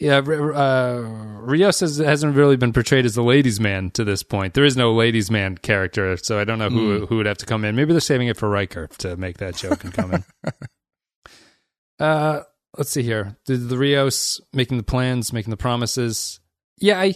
[0.00, 1.02] yeah, uh,
[1.42, 4.54] Rios has, hasn't really been portrayed as the ladies' man to this point.
[4.54, 7.08] There is no ladies' man character, so I don't know who mm.
[7.08, 7.76] who would have to come in.
[7.76, 10.24] Maybe they're saving it for Riker to make that joke and come in.
[12.00, 12.40] uh,
[12.76, 13.36] let's see here.
[13.46, 16.40] The, the Rios making the plans, making the promises.
[16.78, 17.14] Yeah, I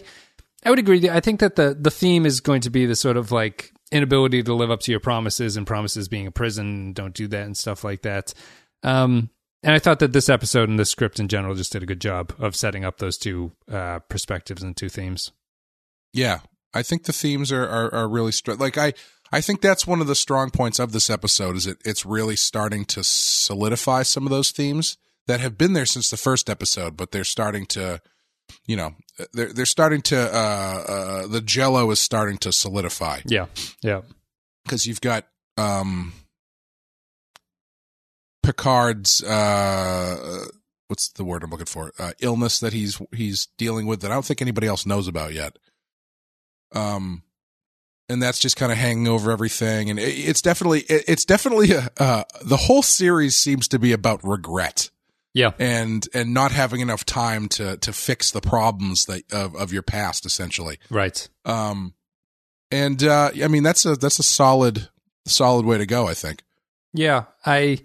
[0.63, 1.09] I would agree.
[1.09, 4.43] I think that the the theme is going to be the sort of like inability
[4.43, 6.93] to live up to your promises and promises being a prison.
[6.93, 8.33] Don't do that and stuff like that.
[8.83, 9.29] Um,
[9.63, 12.01] and I thought that this episode and the script in general just did a good
[12.01, 15.31] job of setting up those two uh, perspectives and two themes.
[16.13, 16.39] Yeah,
[16.73, 18.93] I think the themes are are, are really str- like I
[19.31, 22.35] I think that's one of the strong points of this episode is it it's really
[22.35, 26.97] starting to solidify some of those themes that have been there since the first episode,
[26.97, 28.01] but they're starting to
[28.67, 28.93] you know
[29.33, 33.21] they're they're starting to uh, uh the jello is starting to solidify.
[33.25, 33.47] Yeah,
[33.81, 34.01] yeah,
[34.63, 35.25] because you've got
[35.57, 36.13] um
[38.45, 40.45] Picard's uh,
[40.87, 41.91] what's the word I'm looking for?
[41.97, 45.33] Uh, illness that he's he's dealing with that I don't think anybody else knows about
[45.33, 45.57] yet.
[46.71, 47.23] Um,
[48.07, 49.89] and that's just kind of hanging over everything.
[49.89, 53.91] And it, it's definitely it, it's definitely a, uh, the whole series seems to be
[53.91, 54.89] about regret.
[55.35, 59.73] Yeah, and and not having enough time to to fix the problems that of of
[59.73, 60.79] your past, essentially.
[60.89, 61.27] Right.
[61.43, 61.93] Um,
[62.71, 64.87] and uh, I mean that's a that's a solid
[65.25, 66.07] solid way to go.
[66.07, 66.41] I think.
[66.93, 67.79] Yeah, I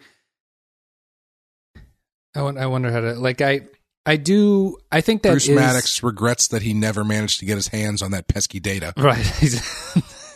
[2.36, 3.62] I, I wonder how to like I
[4.06, 7.56] I do I think that Bruce is, Maddox regrets that he never managed to get
[7.56, 8.92] his hands on that pesky data.
[8.96, 9.26] Right.
[9.40, 9.60] He's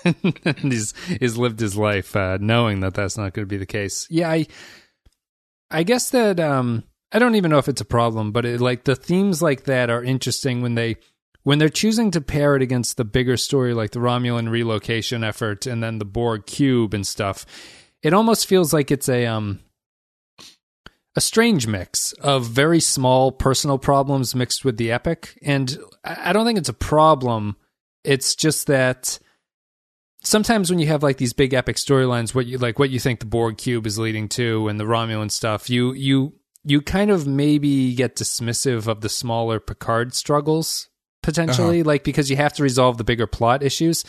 [0.58, 4.08] he's, he's lived his life uh, knowing that that's not going to be the case.
[4.10, 4.46] Yeah, I
[5.70, 6.82] I guess that um
[7.14, 9.88] I don't even know if it's a problem, but it, like the themes like that
[9.88, 10.96] are interesting when they
[11.44, 15.64] when they're choosing to pair it against the bigger story like the Romulan relocation effort
[15.66, 17.46] and then the Borg cube and stuff.
[18.02, 19.60] It almost feels like it's a um
[21.16, 25.38] a strange mix of very small personal problems mixed with the epic.
[25.42, 27.56] And I don't think it's a problem.
[28.02, 29.20] It's just that
[30.24, 33.20] sometimes when you have like these big epic storylines, what you like, what you think
[33.20, 36.32] the Borg cube is leading to, and the Romulan stuff, you you
[36.64, 40.88] you kind of maybe get dismissive of the smaller Picard struggles
[41.22, 41.88] potentially, uh-huh.
[41.88, 44.04] like because you have to resolve the bigger plot issues.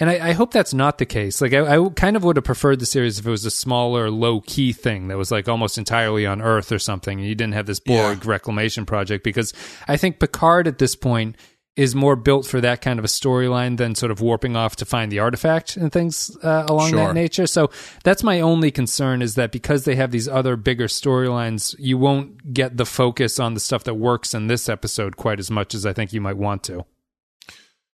[0.00, 1.40] And I, I, hope that's not the case.
[1.40, 4.12] Like, I, I, kind of would have preferred the series if it was a smaller,
[4.12, 7.18] low key thing that was like almost entirely on Earth or something.
[7.18, 8.30] And you didn't have this Borg yeah.
[8.30, 9.52] reclamation project because
[9.88, 11.36] I think Picard at this point
[11.78, 14.84] is more built for that kind of a storyline than sort of warping off to
[14.84, 16.98] find the artifact and things uh, along sure.
[16.98, 17.46] that nature.
[17.46, 17.70] So
[18.02, 22.52] that's my only concern is that because they have these other bigger storylines, you won't
[22.52, 25.86] get the focus on the stuff that works in this episode quite as much as
[25.86, 26.84] I think you might want to.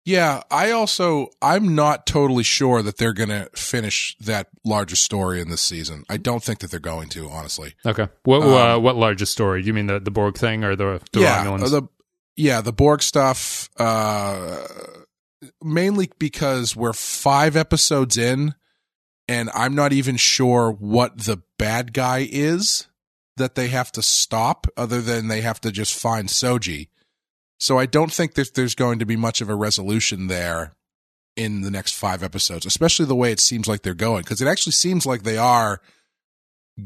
[0.03, 5.39] Yeah, I also I'm not totally sure that they're going to finish that larger story
[5.39, 6.03] in this season.
[6.09, 7.75] I don't think that they're going to, honestly.
[7.85, 8.07] Okay.
[8.23, 9.63] What um, uh, what largest story?
[9.63, 11.69] You mean the the Borg thing or the the yeah, Romulans?
[11.69, 11.87] The
[12.39, 14.65] yeah, the Borg stuff uh
[15.61, 18.55] mainly because we're 5 episodes in
[19.27, 22.87] and I'm not even sure what the bad guy is
[23.37, 26.87] that they have to stop other than they have to just find Soji.
[27.59, 30.75] So I don't think that there's going to be much of a resolution there
[31.35, 34.47] in the next five episodes, especially the way it seems like they're going, because it
[34.47, 35.81] actually seems like they are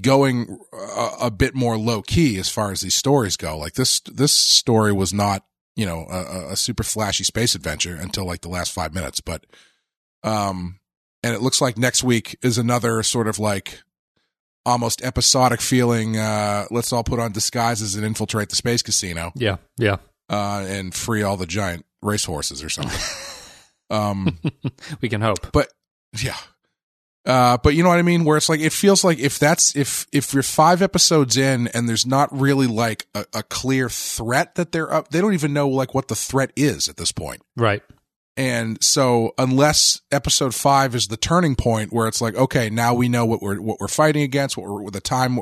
[0.02, 3.58] going a, a, bit more low key as far as these stories go.
[3.58, 8.26] Like this, this story was not, you know, a, a super flashy space adventure until
[8.26, 9.46] like the last five minutes, but,
[10.24, 10.80] um,
[11.24, 13.82] and it looks like next week is another sort of like
[14.66, 16.18] almost episodic feeling.
[16.18, 19.32] Uh, let's all put on disguises and infiltrate the space casino.
[19.36, 19.98] Yeah, yeah
[20.30, 23.00] uh, and free all the giant racehorses or something.
[23.90, 24.40] um,
[25.02, 25.52] we can hope.
[25.52, 25.70] But
[26.22, 26.38] yeah.
[27.26, 28.26] Uh, but you know what I mean?
[28.26, 31.88] Where it's like, it feels like if that's, if, if you're five episodes in and
[31.88, 35.70] there's not really like a, a clear threat that they're up, they don't even know
[35.70, 37.42] like what the threat is at this point.
[37.56, 37.82] Right.
[38.36, 43.08] And so unless episode five is the turning point where it's like, okay, now we
[43.08, 45.40] know what we're, what we're fighting against, what we're, the time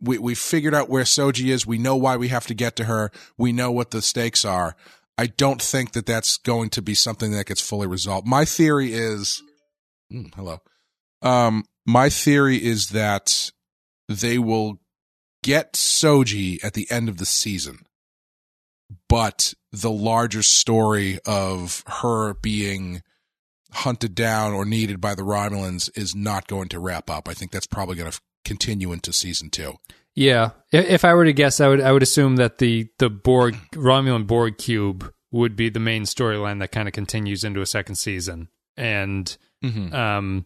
[0.00, 1.66] we, we figured out where Soji is.
[1.66, 3.12] We know why we have to get to her.
[3.38, 4.74] We know what the stakes are.
[5.16, 8.26] I don't think that that's going to be something that gets fully resolved.
[8.26, 9.42] My theory is,
[10.12, 10.60] mm, hello.
[11.24, 13.50] Um, my theory is that
[14.08, 14.78] they will
[15.42, 17.86] get Soji at the end of the season,
[19.08, 23.02] but the larger story of her being
[23.72, 27.28] hunted down or needed by the Romulans is not going to wrap up.
[27.28, 29.74] I think that's probably going to continue into season two.
[30.14, 33.56] Yeah, if I were to guess, I would I would assume that the the Borg
[33.72, 37.96] Romulan Borg cube would be the main storyline that kind of continues into a second
[37.96, 39.94] season, and Mm-hmm.
[39.94, 40.44] um,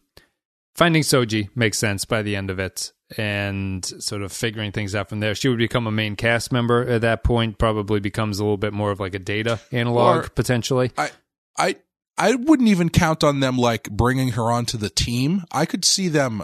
[0.78, 5.08] finding Soji makes sense by the end of it, and sort of figuring things out
[5.08, 5.34] from there.
[5.34, 7.58] She would become a main cast member at that point.
[7.58, 10.92] Probably becomes a little bit more of like a data analog Or- potentially.
[10.96, 11.10] I
[11.58, 11.76] I
[12.16, 15.44] I wouldn't even count on them like bringing her onto the team.
[15.52, 16.42] I could see them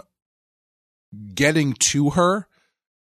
[1.33, 2.47] getting to her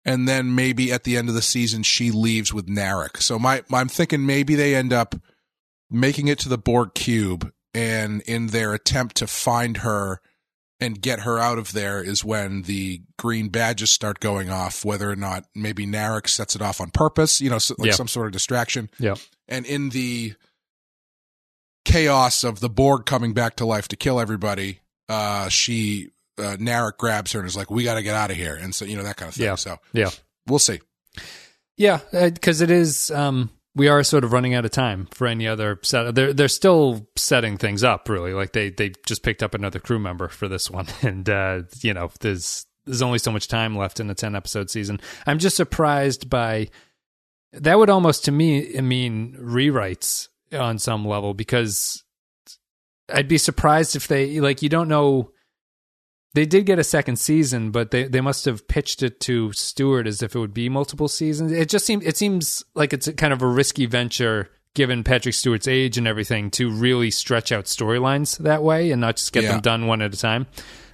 [0.06, 3.18] and then maybe at the end of the season she leaves with Narek.
[3.22, 5.16] So my, my I'm thinking maybe they end up
[5.90, 10.22] making it to the Borg cube and in their attempt to find her
[10.80, 15.10] and get her out of there is when the green badges start going off whether
[15.10, 17.94] or not maybe Narek sets it off on purpose, you know, so, like Yeah.
[17.94, 19.16] some sort of distraction Yeah,
[19.48, 20.34] and in the
[21.86, 26.98] chaos of the Borg coming back to life to kill everybody, uh, she uh, Narek
[26.98, 28.96] grabs her and is like, "We got to get out of here," and so you
[28.98, 29.46] know that kind of thing.
[29.46, 29.56] Yeah.
[29.56, 30.10] So yeah.
[30.48, 30.80] we'll see.
[31.78, 33.12] Yeah, because it is.
[33.12, 36.14] Um, we are sort of running out of time for any other set.
[36.16, 38.34] They're they're still setting things up, really.
[38.34, 41.94] Like they they just picked up another crew member for this one, and uh, you
[41.94, 45.00] know, there's there's only so much time left in a ten episode season.
[45.26, 46.70] I'm just surprised by
[47.54, 47.78] that.
[47.78, 52.04] Would almost to me mean rewrites on some level because
[53.12, 55.32] I'd be surprised if they like you don't know.
[56.34, 60.08] They did get a second season, but they, they must have pitched it to Stewart
[60.08, 61.52] as if it would be multiple seasons.
[61.52, 65.36] It just seems it seems like it's a kind of a risky venture given Patrick
[65.36, 69.44] Stewart's age and everything to really stretch out storylines that way and not just get
[69.44, 69.52] Yeah.
[69.52, 70.48] them done one at a time.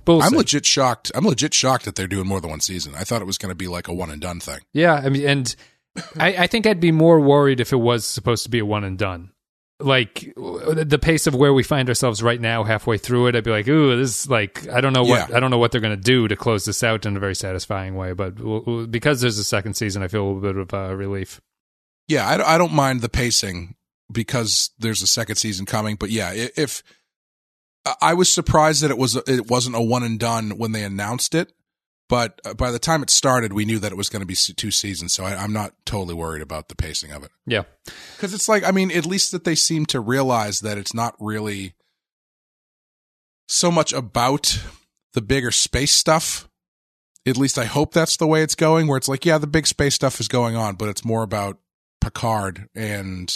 [0.03, 0.37] But we'll I'm see.
[0.37, 1.11] legit shocked.
[1.15, 2.93] I'm legit shocked that they're doing more than one season.
[2.97, 4.59] I thought it was going to be like a one and done thing.
[4.73, 5.55] Yeah, I mean, and
[6.17, 8.83] I, I think I'd be more worried if it was supposed to be a one
[8.83, 9.31] and done.
[9.81, 13.51] Like the pace of where we find ourselves right now, halfway through it, I'd be
[13.51, 15.37] like, "Ooh, this is like I don't know what Yeah.
[15.37, 17.35] I don't know what they're going to do to close this out in a very
[17.35, 20.57] satisfying way." But w- w- because there's a second season, I feel a little bit
[20.57, 21.39] of uh, relief.
[22.09, 23.75] Yeah, I, don't- I don't mind the pacing
[24.11, 25.95] because there's a second season coming.
[25.95, 26.83] But yeah, if
[27.85, 30.83] I- I was surprised that it was it wasn't a one and done when they
[30.83, 31.53] announced it,
[32.09, 34.35] but uh, by the time it started, we knew that it was going to be
[34.35, 35.13] two seasons.
[35.13, 37.31] So I, I'm not totally worried about the pacing of it.
[37.45, 37.63] Yeah,
[38.15, 41.15] Because it's like, I mean, at least that they seem to realize that it's not
[41.19, 41.75] really
[43.47, 44.61] so much about
[45.13, 46.49] the bigger space stuff.
[47.27, 49.67] At least I hope that's the way it's going, where it's like, yeah, the big
[49.67, 51.59] space stuff is going on, but it's more about
[52.01, 53.31] Picard and,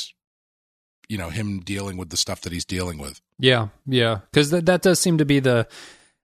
[1.08, 3.22] you know, him dealing with the stuff that he's dealing with.
[3.38, 4.22] yeah, yeah.
[4.32, 5.68] Because that that does seem to be the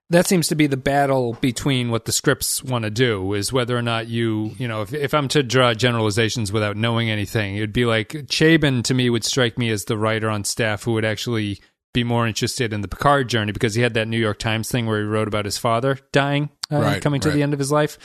[0.09, 3.77] that seems to be the battle between what the scripts want to do is whether
[3.77, 7.73] or not you you know if if I'm to draw generalizations without knowing anything, it'd
[7.73, 11.05] be like Chabon to me would strike me as the writer on staff who would
[11.05, 11.59] actually
[11.93, 14.85] be more interested in the Picard journey because he had that New York Times thing
[14.85, 17.35] where he wrote about his father dying, uh, Right, coming to right.
[17.35, 17.97] the end of his life.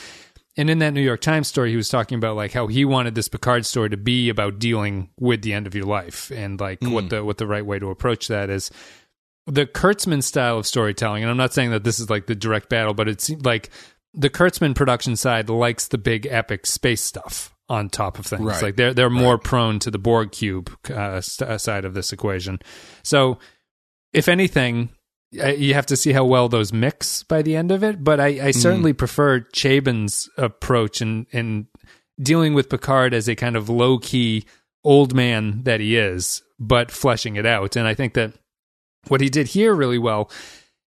[0.57, 3.15] And in that New York Times story, he was talking about like how he wanted
[3.15, 6.79] this Picard story to be about dealing with the end of your life and like
[6.81, 8.71] what the what the right way to approach that is.
[9.47, 12.71] The Kurtzman style of storytelling, and I'm not saying that this is like the direct
[12.71, 13.71] battle, but it's like
[14.15, 18.43] the Kurtzman production side likes the big epic space stuff on top of things.
[18.43, 18.63] Right.
[18.63, 22.13] Like they're they're more prone to the Borg cube uh, st- uh, side of this
[22.13, 22.61] equation.
[23.03, 23.39] So,
[24.13, 24.91] if anything,
[25.31, 28.03] you have to see how well those mix by the end of it.
[28.03, 31.67] But I, I certainly prefer Chabon's approach in in
[32.21, 34.45] dealing with Picard as a kind of low key
[34.85, 37.77] old man that he is, but fleshing it out.
[37.77, 38.35] And I think that
[39.09, 40.31] what he did here really well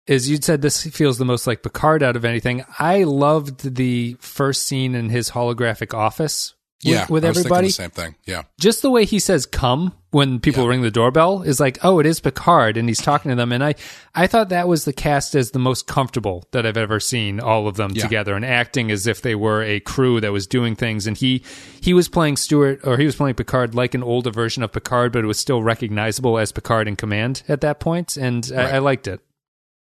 [0.07, 2.65] is you'd said this feels the most like Picard out of anything.
[2.79, 7.91] I loved the first scene in his holographic office yeah, with was everybody the same
[7.91, 8.15] thing.
[8.25, 10.71] Yeah, just the way he says come when people Yeah.
[10.71, 13.63] ring the doorbell is like oh it is picard and he's talking to them and
[13.63, 13.75] i
[14.15, 17.69] i thought that was the cast as the most comfortable that i've ever seen all
[17.69, 18.05] of them Yeah.
[18.05, 21.43] together and acting as if they were a crew that was doing things and he
[21.83, 25.13] he was playing stewart or he was playing picard like an older version of picard
[25.13, 28.65] but it was still recognizable as picard in command at that point and Right.
[28.67, 29.21] I, I liked it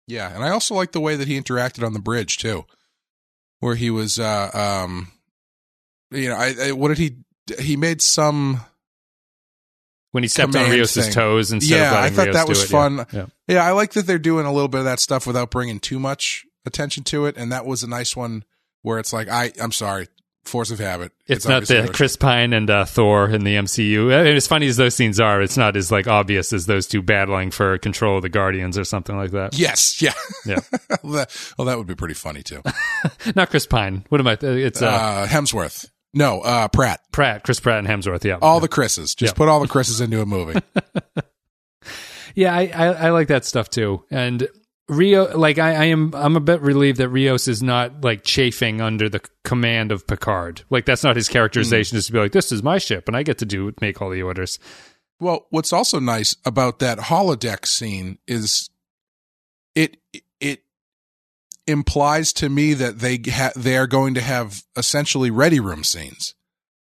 [0.09, 2.65] yeah, and I also like the way that he interacted on the bridge too,
[3.61, 5.13] where he was, uh, um,
[6.11, 7.17] you know, I, I what did he?
[7.59, 8.61] He made some
[10.13, 11.15] when he stepped on Rios's thing.
[11.15, 11.81] toes instead of.
[11.81, 12.69] Yeah, of I thought Rios that was it.
[12.69, 13.07] fun.
[13.13, 13.27] Yeah.
[13.49, 15.99] Yeah, I like that they're doing a little bit of that stuff without bringing too
[15.99, 18.45] much attention to it, and that was a nice one
[18.83, 20.09] where it's like, I, I'm sorry,
[20.45, 21.13] force of habit.
[21.27, 24.13] It's, not the Chris Pine and uh, Thor in the MCU.
[24.15, 26.87] I mean, as funny as those scenes are, it's not as like obvious as those
[26.87, 29.59] two battling for control of the Guardians or something like that.
[29.59, 30.13] Yes, yeah,
[30.47, 30.61] Yeah.
[31.03, 32.63] well, that, well, that would be pretty funny too.
[33.37, 34.05] Not Chris Pine.
[34.09, 34.39] What am I?
[34.41, 37.01] It's uh, Uh, Hemsworth, no, uh, Pratt.
[37.13, 38.25] Pratt, Chris Pratt, and Hemsworth.
[38.25, 39.15] Yeah, All the Chris's.
[39.15, 39.37] Just Yeah.
[39.37, 40.61] put all the Chris's into a movie.
[42.37, 44.05] Yeah, I, I, I like that stuff too.
[44.09, 44.47] And
[44.89, 48.81] Rio, like I, I am, I'm a bit relieved that Rios is not like chafing
[48.81, 50.63] under the command of Picard.
[50.71, 51.97] Like that's not his characterization.
[51.97, 54.11] Just to be like, this is my ship, and I get to do make all
[54.11, 54.61] the orders.
[55.19, 58.71] Well, what's also nice about that holodeck scene is
[59.75, 59.97] it
[61.67, 66.35] implies to me that they ha- they are going to have essentially ready room scenes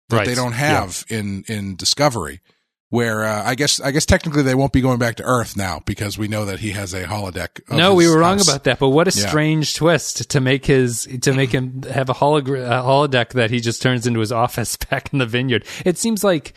[0.09, 0.27] that Right.
[0.27, 2.41] they don't have in in Discovery.
[2.89, 5.83] Where uh, I guess I guess technically they won't be going back to Earth now
[5.85, 7.61] because we know that he has a holodeck.
[7.69, 8.79] no, we were wrong about that.
[8.79, 9.27] But what a Yeah.
[9.27, 13.83] strange twist to make his to make him have a, a holodeck that he just
[13.83, 15.65] turns into his office back in the vineyard.
[15.85, 16.57] It seems like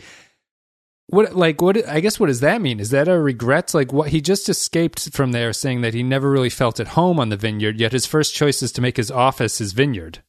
[1.10, 2.80] what like what I guess what does that mean?
[2.80, 3.74] Is that a regret?
[3.74, 7.18] Like what he just escaped from there, saying that he never really felt at home
[7.20, 7.78] on the vineyard.
[7.78, 10.22] Yet his first choice is to make his office his vineyard.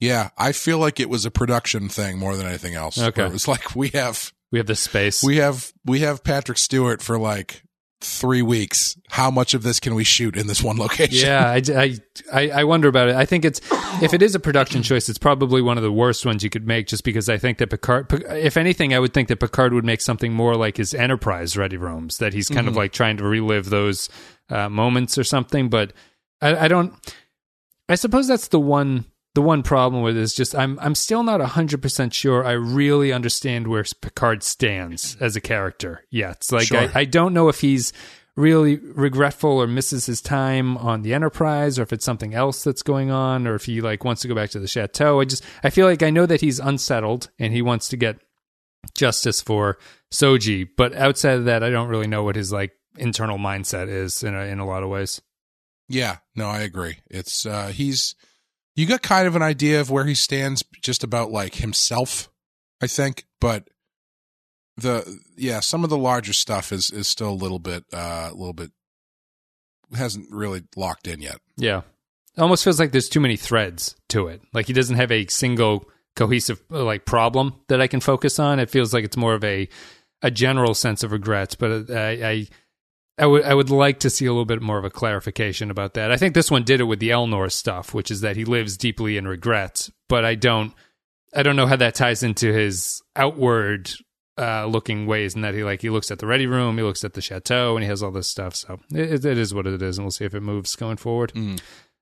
[0.00, 2.98] Yeah, I feel like it was a production thing more than anything else.
[2.98, 3.24] Okay.
[3.24, 5.22] it was like we have We have this space.
[5.22, 7.62] we have we have Patrick Stewart for like
[8.02, 8.96] three weeks.
[9.08, 11.26] How much of this can we shoot in this one location?
[11.26, 11.96] yeah, I, I,
[12.32, 13.14] I I wonder about it.
[13.16, 13.60] I think it's
[14.02, 16.66] if it is a production choice, it's probably one of the worst ones you could
[16.66, 16.86] make.
[16.86, 20.00] Just because I think that Picard, if anything, I would think that Picard would make
[20.00, 22.18] something more like his Enterprise ready rooms.
[22.18, 24.08] That he's kind of like trying to relive those
[24.50, 25.68] uh, moments or something.
[25.68, 25.92] But
[26.40, 26.94] I, I don't.
[27.88, 29.04] I suppose that's the one.
[29.34, 32.52] The one problem with it is just I'm I'm still not hundred percent sure I
[32.52, 36.36] really understand where Picard stands as a character yet.
[36.36, 36.80] It's like Sure.
[36.80, 37.92] I, I don't know if he's
[38.36, 42.82] really regretful or misses his time on the Enterprise, or if it's something else that's
[42.82, 45.20] going on, or if he like wants to go back to the chateau.
[45.20, 48.18] I just I feel like I know that he's unsettled and he wants to get
[48.94, 49.78] justice for
[50.10, 54.22] Soji, but outside of that, I don't really know what his like internal mindset is
[54.22, 55.22] in a, in a lot of ways.
[55.88, 56.98] Yeah, no, I agree.
[57.10, 58.14] It's uh he's
[58.74, 62.30] you got kind of an idea of where he stands just about like himself,
[62.80, 63.68] I think, but
[64.76, 68.34] the yeah, some of the larger stuff is is still a little bit uh a
[68.34, 68.70] little bit
[69.94, 71.38] hasn't really locked in yet.
[71.56, 71.82] Yeah.
[72.36, 74.40] It almost feels like there's too many threads to it.
[74.54, 75.84] Like he doesn't have a single
[76.16, 78.58] cohesive uh, like problem that I can focus on.
[78.58, 79.68] It feels like it's more of a
[80.22, 82.46] a general sense of regrets, but uh, I I
[83.22, 85.94] I would I would like to see a little bit more of a clarification about
[85.94, 86.10] that.
[86.10, 88.76] I think this one did it with the Elnor stuff, which is that he lives
[88.76, 90.74] deeply in regret, but I don't
[91.32, 93.92] I don't know how that ties into his outward
[94.36, 97.04] uh, looking ways and that he like he looks at the ready room, he looks
[97.04, 98.56] at the chateau, and he has all this stuff.
[98.56, 101.32] So it, it is what it is, and we'll see if it moves going forward.
[101.32, 101.60] Mm.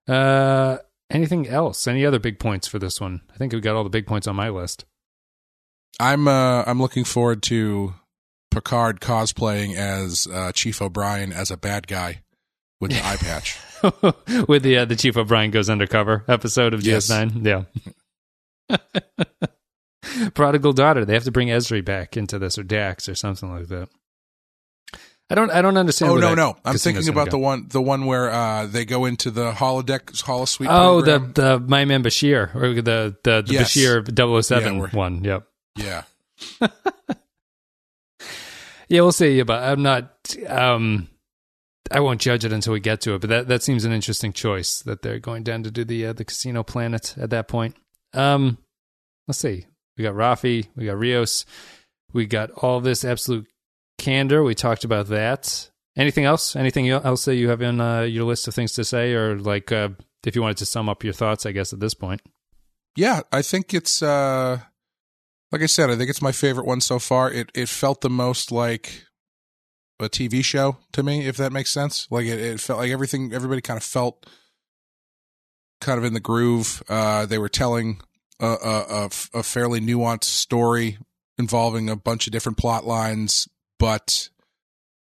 [0.08, 0.78] Uh,
[1.10, 1.86] anything else?
[1.86, 3.20] Any other big points for this one?
[3.30, 4.86] I think we've got all the big points on my list.
[6.00, 7.92] I'm uh I'm looking forward to
[8.50, 12.22] Picard cosplaying as uh Chief O'Brien as a bad guy
[12.80, 13.58] with the eye patch.
[14.48, 17.10] With the uh, the Chief O'Brien goes undercover episode of Yes.
[17.10, 17.46] DS9.
[18.70, 18.76] Yeah.
[20.34, 21.04] Prodigal daughter.
[21.04, 23.88] They have to bring Ezri back into this or Dax or something like that.
[25.28, 25.50] I don't.
[25.52, 26.10] I don't understand.
[26.10, 26.56] Oh no, no!
[26.64, 27.32] I'm thinking about go.
[27.32, 30.66] the one, the one where uh, they go into the holodeck holosuite.
[30.68, 31.32] Oh, the program.
[31.34, 32.82] the My Man Bashir or the
[33.22, 33.76] the, the Yes.
[33.76, 35.22] Bashir 007 Yeah, one.
[35.22, 35.46] Yep.
[35.76, 36.02] yeah.
[38.90, 39.40] Yeah, we'll see.
[39.42, 40.36] But I'm not.
[40.46, 41.08] Um,
[41.90, 43.20] I won't judge it until we get to it.
[43.20, 46.12] But that that seems an interesting choice that they're going down to do the uh,
[46.12, 47.76] the casino planet at that point.
[48.12, 48.58] Um,
[49.26, 49.66] let's see.
[49.96, 50.66] We got Rafi.
[50.76, 51.46] We got Rios.
[52.12, 53.46] We got all this absolute
[53.96, 54.42] candor.
[54.42, 55.70] We talked about that.
[55.96, 56.56] Anything else?
[56.56, 59.70] Anything else that you have in uh, your list of things to say, or like
[59.70, 59.90] uh,
[60.26, 62.22] if you wanted to sum up your thoughts, I guess at this point.
[62.96, 64.60] Yeah, I think it's uh
[65.52, 67.30] like I said, I think it's my favorite one so far.
[67.30, 69.06] It it felt the most like
[69.98, 72.06] a TV show to me, if that makes sense.
[72.10, 74.26] Like it, it felt like everything everybody kind of felt
[75.80, 76.82] kind of in the groove.
[76.88, 78.00] Uh they were telling
[78.42, 80.96] a, a, fairly nuanced story
[81.36, 83.46] involving a bunch of different plot lines,
[83.78, 84.30] but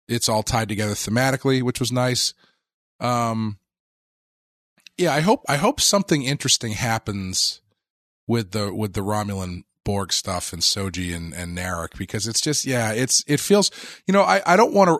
[0.07, 2.33] it's all tied together thematically, which was nice.
[2.99, 3.57] Um
[4.97, 7.61] yeah, I hope I hope something interesting happens
[8.27, 12.65] with the with the Romulan Borg stuff and Soji and and Narek because it's just
[12.65, 13.71] yeah, it's it feels
[14.05, 14.99] you know I I don't want to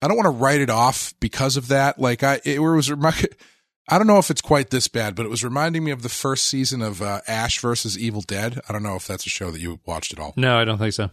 [0.00, 1.98] I don't want to write it off because of that.
[1.98, 2.90] Like I it was
[3.88, 6.08] I don't know if it's quite this bad, but it was reminding me of the
[6.08, 8.60] first season of uh, Ash versus Evil Dead.
[8.66, 10.32] I don't know if that's a show that you watched at all.
[10.36, 11.10] No, I don't think so.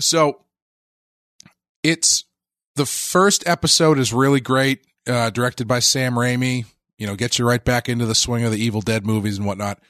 [0.00, 0.44] So
[1.84, 2.24] it's
[2.74, 6.64] the first episode is really great, uh, directed by Sam Raimi.
[6.98, 9.46] You know, gets you right back into the swing of the Evil Dead movies and
[9.46, 9.80] whatnot.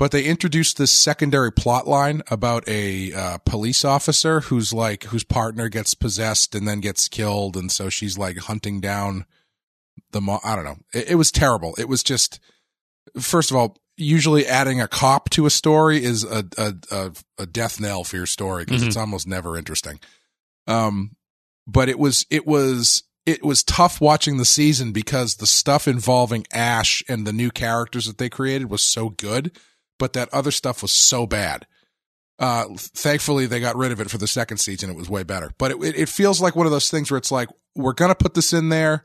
[0.00, 5.24] But they introduced this secondary plot line about a uh, police officer who's like whose
[5.24, 9.26] partner gets possessed and then gets killed, and so she's like hunting down
[10.12, 10.22] the.
[10.22, 10.78] Mo- I don't know.
[10.94, 11.74] It, it was terrible.
[11.76, 12.40] It was just
[13.20, 17.44] first of all, usually adding a cop to a story is a a, a, a
[17.44, 20.00] death knell for your story because it's almost never interesting.
[20.66, 21.14] Um,
[21.66, 26.46] but it was it was it was tough watching the season because the stuff involving
[26.54, 29.52] Ash and the new characters that they created was so good,
[30.00, 31.68] but that other stuff was so bad.
[32.40, 34.90] Uh, thankfully, they got rid of it for the second season.
[34.90, 37.30] It was way better, but it, it feels like one of those things where it's
[37.30, 39.04] like we're gonna put this in there.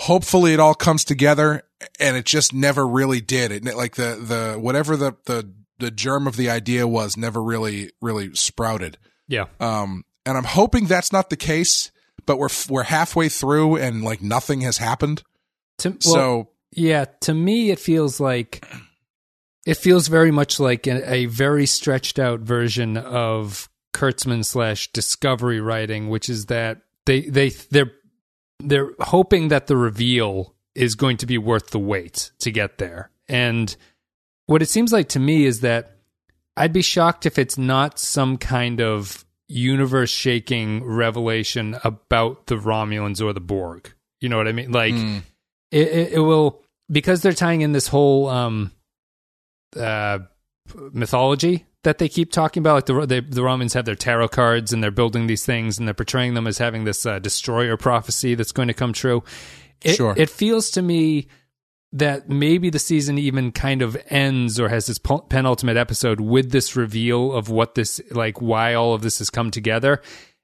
[0.00, 1.62] Hopefully, it all comes together,
[2.00, 3.52] and it just never really did.
[3.52, 7.92] It like the the whatever the the the germ of the idea was never really
[8.02, 8.98] really sprouted.
[9.28, 9.46] Yeah.
[9.60, 11.92] Um, and I'm hoping that's not the case,
[12.26, 15.22] but we're we're halfway through and like nothing has happened.
[15.78, 18.66] To, well, so yeah, to me, it feels like
[19.66, 25.60] it feels very much like a, a very stretched out version of Kurtzman slash Discovery
[25.60, 27.92] writing, which is that they they they're
[28.60, 33.10] they're hoping that the reveal is going to be worth the wait to get there.
[33.28, 33.74] And
[34.46, 35.96] what it seems like to me is that
[36.56, 43.22] I'd be shocked if it's not some kind of universe shaking revelation about the Romulans
[43.22, 43.92] or the Borg.
[44.20, 44.70] You know what I mean?
[44.70, 45.22] Like mm,
[45.70, 48.72] it, it, it will because they're tying in this whole um
[49.76, 50.20] uh
[50.92, 52.74] mythology that they keep talking about.
[52.74, 55.86] Like the they, the Romans have their tarot cards and they're building these things and
[55.88, 59.22] they're portraying them as having this uh, destroyer prophecy that's going to come true.
[59.82, 60.14] It, Sure.
[60.16, 61.28] it feels to me
[61.92, 66.76] that maybe the season even kind of ends or has this penultimate episode with this
[66.76, 70.00] reveal of what this like why all of this has come together.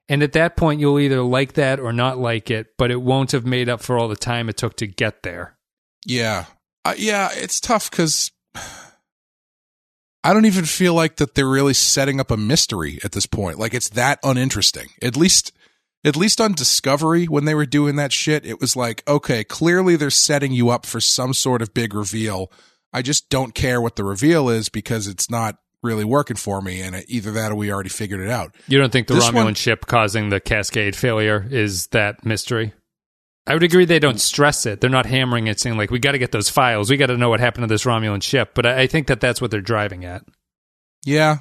[0.09, 3.31] And at that point you'll either like that or not like it but it won't
[3.31, 5.55] have made up for all the time it took to get there.
[6.05, 6.45] Yeah,
[6.83, 8.31] uh, yeah, it's tough because
[10.27, 13.59] I don't even feel like that they're really setting up a mystery at this point.
[13.59, 14.89] Like it's that uninteresting.
[15.01, 15.53] At least,
[16.03, 19.95] at least on Discovery when they were doing that shit, it was like, okay, clearly
[19.95, 22.51] they're setting you up for some sort of big reveal.
[22.91, 26.81] I just don't care what the reveal is because it's not really working for me,
[26.81, 28.53] and either that or we already figured it out.
[28.67, 32.73] You don't think the This Romulan one- ship causing the Cascade failure is that mystery?
[33.47, 34.81] I would agree they don't stress it.
[34.81, 36.89] They're not hammering it, saying like, "We got to get those files.
[36.89, 39.21] We got to know what happened to this Romulan ship." But I, I think that
[39.21, 40.23] that's what they're driving at.
[41.05, 41.39] Yeah.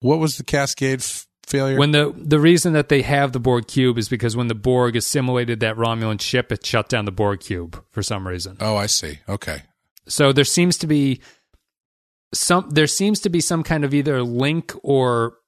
[0.00, 1.78] What was the Cascade f- failure?
[1.78, 4.94] When the the reason that they have the Borg cube is because when the Borg
[4.94, 8.58] assimilated that Romulan ship, it shut down the Borg cube for some reason.
[8.60, 9.18] oh, I see.
[9.28, 9.62] Okay.
[10.06, 11.20] So there seems to be
[12.34, 15.38] some there seems to be some kind of either link or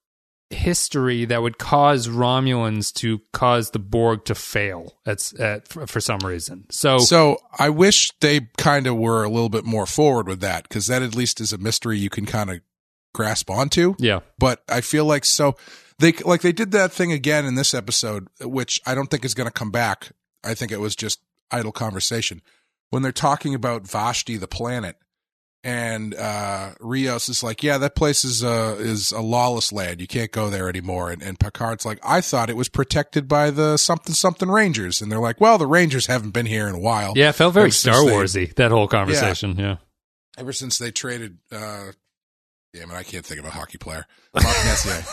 [0.53, 5.99] history that would cause Romulans to cause the Borg to fail at, at for, for
[5.99, 6.65] some reason.
[6.69, 10.63] So, So I wish they kind of were a little bit more forward with that
[10.63, 12.61] because that at least is a mystery you can kind of
[13.13, 13.95] grasp onto.
[13.99, 15.55] yeah, But I feel like so
[15.99, 19.33] they like they did that thing again in this episode, which I don't think is
[19.33, 20.11] going to come back.
[20.43, 21.19] I think it was just
[21.51, 22.41] idle conversation
[22.89, 24.97] when they're talking about Vashti, the planet.
[25.63, 30.01] And uh, Rios is like, yeah, that place is a is a lawless land.
[30.01, 31.11] You can't go there anymore.
[31.11, 35.01] And, and Picard's like, I thought it was protected by the something something Rangers.
[35.01, 37.13] And they're like, well, the Rangers haven't been here in a while.
[37.15, 39.55] yeah, it felt very Star Warsy that whole conversation.
[39.57, 39.77] Yeah,
[40.37, 41.91] ever since they traded uh
[42.73, 45.03] damn it i can't think of a hockey player Mark Messier.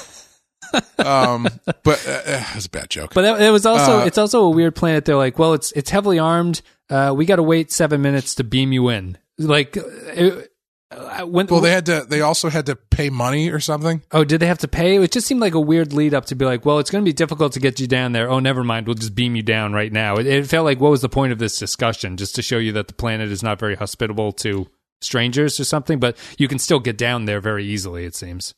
[1.05, 1.49] um
[1.83, 4.45] but uh, uh, it was a bad joke but it was also Uh, it's also
[4.45, 5.05] a weird planet.
[5.05, 6.63] They're like, well, it's it's heavily armed.
[6.89, 9.19] Uh, we got to wait seven minutes to beam you in.
[9.39, 10.51] Like, it,
[10.91, 14.25] uh, when well they had to they also had to pay money or something Oh,
[14.25, 14.97] did they have to pay?
[14.97, 17.09] It just seemed like a weird lead up to be like, well, it's going to
[17.09, 18.31] be difficult to get you down there.
[18.31, 18.87] Oh, never mind.
[18.87, 20.17] We'll just beam you down right now.
[20.17, 22.17] It, it felt like, what was the point of this discussion?
[22.17, 24.67] Just to show you that the planet is not very hospitable to
[25.03, 28.55] strangers or something, but you can still get down there very easily, it seems.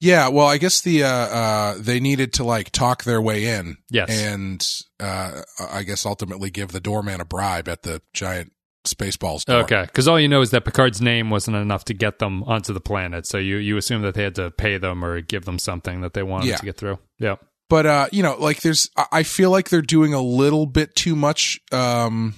[0.00, 3.76] yeah well i guess the uh uh they needed to like talk their way in
[3.90, 4.08] Yes.
[4.10, 4.64] and
[5.00, 5.42] uh
[5.72, 8.52] i guess ultimately give the doorman a bribe at the giant
[8.94, 9.60] spaceballs door.
[9.62, 9.82] Okay.
[9.82, 12.80] Because all you know is that Picard's name wasn't enough to get them onto the
[12.80, 13.26] planet.
[13.26, 16.14] So you, you assume that they had to pay them or give them something that
[16.14, 16.56] they wanted Yeah.
[16.56, 16.98] to get through.
[17.18, 17.36] Yeah.
[17.68, 21.14] but uh you know like there's I- feel like they're doing a little bit too
[21.14, 22.34] much um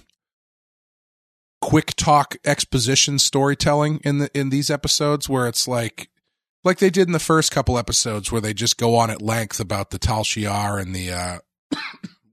[1.61, 6.09] quick talk exposition storytelling in the in these episodes where it's like
[6.65, 9.61] like they did in the first couple episodes where they just go on at length
[9.61, 11.39] about the Tal Shiar and the uh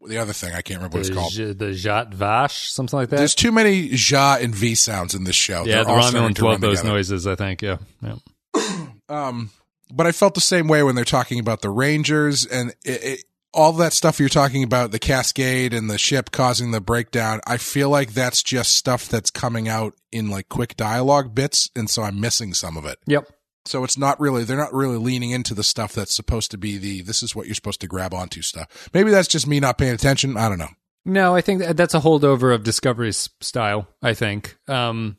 [0.08, 1.34] the other thing I can't remember what it's called.
[1.34, 3.18] The Zhat Vash, something like that.
[3.18, 5.64] There's too many ja and v sounds in this show.
[5.66, 6.96] yeah, They're the Romulans to run love those together.
[6.96, 7.62] noises, I think.
[7.62, 7.78] Yeah.
[8.02, 8.16] Yeah.
[9.10, 9.52] Um,
[9.90, 13.24] but I felt the same way when they're talking about the Rangers, and it, it,
[13.54, 17.56] all that stuff you're talking about, the cascade and the ship causing the breakdown, I
[17.56, 22.04] feel like that's just stuff that's coming out in like quick dialogue bits, and so
[22.04, 23.00] I'm missing some of it.
[23.06, 23.30] Yep.
[23.68, 26.78] So it's not really they're not really leaning into the stuff that's supposed to be
[26.78, 28.90] the this is what you're supposed to grab onto stuff.
[28.94, 30.38] Maybe that's just me not paying attention.
[30.38, 30.70] I don't know.
[31.06, 33.88] No, I think that's a holdover of Discovery's style.
[34.02, 34.58] I think.
[34.68, 35.18] Um,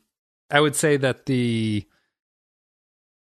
[0.51, 1.85] I would say that the.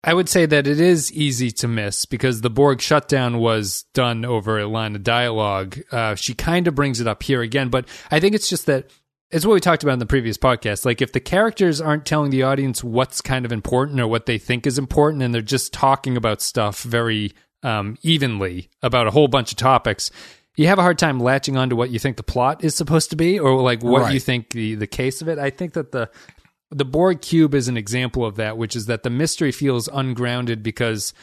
[0.04, 4.24] I would say that it is easy to miss because the Borg shutdown was done
[4.24, 5.80] over a line of dialogue.
[5.92, 8.92] Uh, she kind of brings it up here again, but I think it's just that
[9.36, 10.86] it's what we talked about in the previous podcast.
[10.86, 14.38] Like if the characters aren't telling the audience what's kind of important or what they
[14.38, 19.28] think is important, and they're just talking about stuff very um, evenly about a whole
[19.28, 20.10] bunch of topics,
[20.56, 23.18] you have a hard time latching onto what you think the plot is supposed to
[23.18, 24.14] be, or like what Right.
[24.14, 25.38] you think the the case of it.
[25.38, 26.10] I think that the
[26.72, 30.64] the Borg cube is an example of that, which is that the mystery feels ungrounded
[30.64, 31.14] because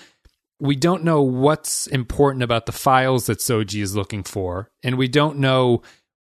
[0.60, 5.08] we don't know what's important about the files that Soji is looking for, and we
[5.08, 5.80] don't know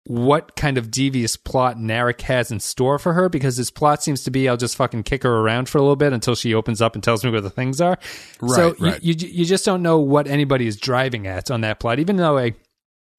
[0.06, 4.24] what kind of devious plot Narek has in store for her because his plot seems
[4.24, 6.82] to be I'll just fucking kick her around for a little bit until she opens
[6.82, 8.00] up and tells me where the things are.
[8.40, 9.04] so Right, right.
[9.04, 12.16] You, you you just don't know what anybody is driving at on that plot, even
[12.16, 12.56] though I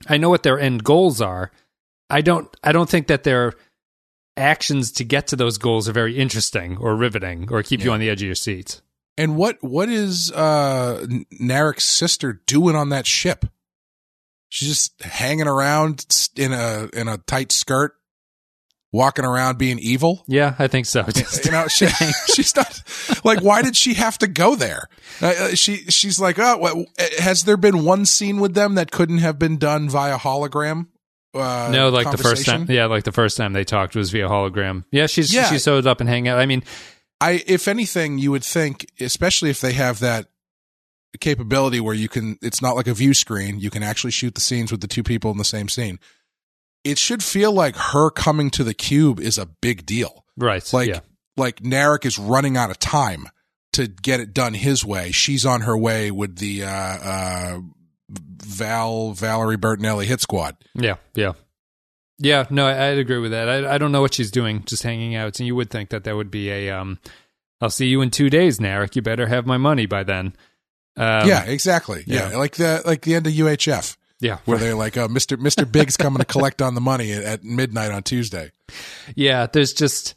[0.09, 1.53] I know what their end goals are.
[2.11, 3.53] I don't I don't think that their
[4.37, 8.01] actions to get to those goals are very interesting or riveting or keep you on
[8.01, 8.81] the edge of your seat.
[9.17, 11.07] And what what is uh
[11.41, 13.47] Narek's sister doing on that ship?
[14.53, 16.05] She's just hanging around
[16.37, 17.95] in a in a tight skirt,
[18.93, 20.25] walking around being evil.
[20.29, 21.07] Yeah, I think so.
[21.43, 21.87] You know, she,
[22.35, 22.83] she's not
[23.25, 23.41] like.
[23.41, 24.91] Why did she have to go there?
[25.23, 26.87] Uh, uh, she she's like, oh, what,
[27.19, 30.89] has there been one scene with them that couldn't have been done via hologram?
[31.33, 32.67] Uh, no, like the first time.
[32.69, 34.85] Yeah, like the first time they talked was via hologram.
[34.91, 35.47] Yeah, she's Yeah.
[35.47, 36.39] she showed up and hang out.
[36.39, 36.63] I mean,
[37.23, 40.27] I, if anything, you would think, especially if they have that
[41.19, 43.61] capability where you can, it's not like a view screen.
[43.61, 45.99] You can actually shoot the scenes with the two people in the same scene.
[46.85, 50.25] It should feel like her coming to the cube is a big deal.
[50.37, 50.73] right.
[50.73, 51.01] Like, yeah.
[51.37, 53.29] like Narek is running out of time
[53.75, 55.13] to get it done his way.
[55.13, 57.61] She's on her way with the, uh, uh,
[58.11, 60.57] Val, Valerie Bertinelli hit squad.
[60.75, 61.33] Yeah, yeah.
[62.19, 63.49] Yeah, no, I, I'd agree with that.
[63.49, 65.39] I, I don't know what she's doing, just hanging out.
[65.41, 66.99] And you would think that that would be a, um,
[67.61, 68.95] I'll see you in two days, Narek.
[68.97, 70.35] You better have my money by then.
[70.97, 72.05] Um, yeah, exactly.
[72.07, 72.31] Yeah.
[72.31, 72.37] yeah.
[72.37, 73.97] Like the, like the end of UHF.
[74.21, 75.37] yeah, Where they're like, oh, Mr.
[75.37, 75.71] Mr.
[75.71, 78.51] Big's coming to collect on the money at, at midnight on Tuesday.
[79.17, 79.47] yeah.
[79.47, 80.15] There's just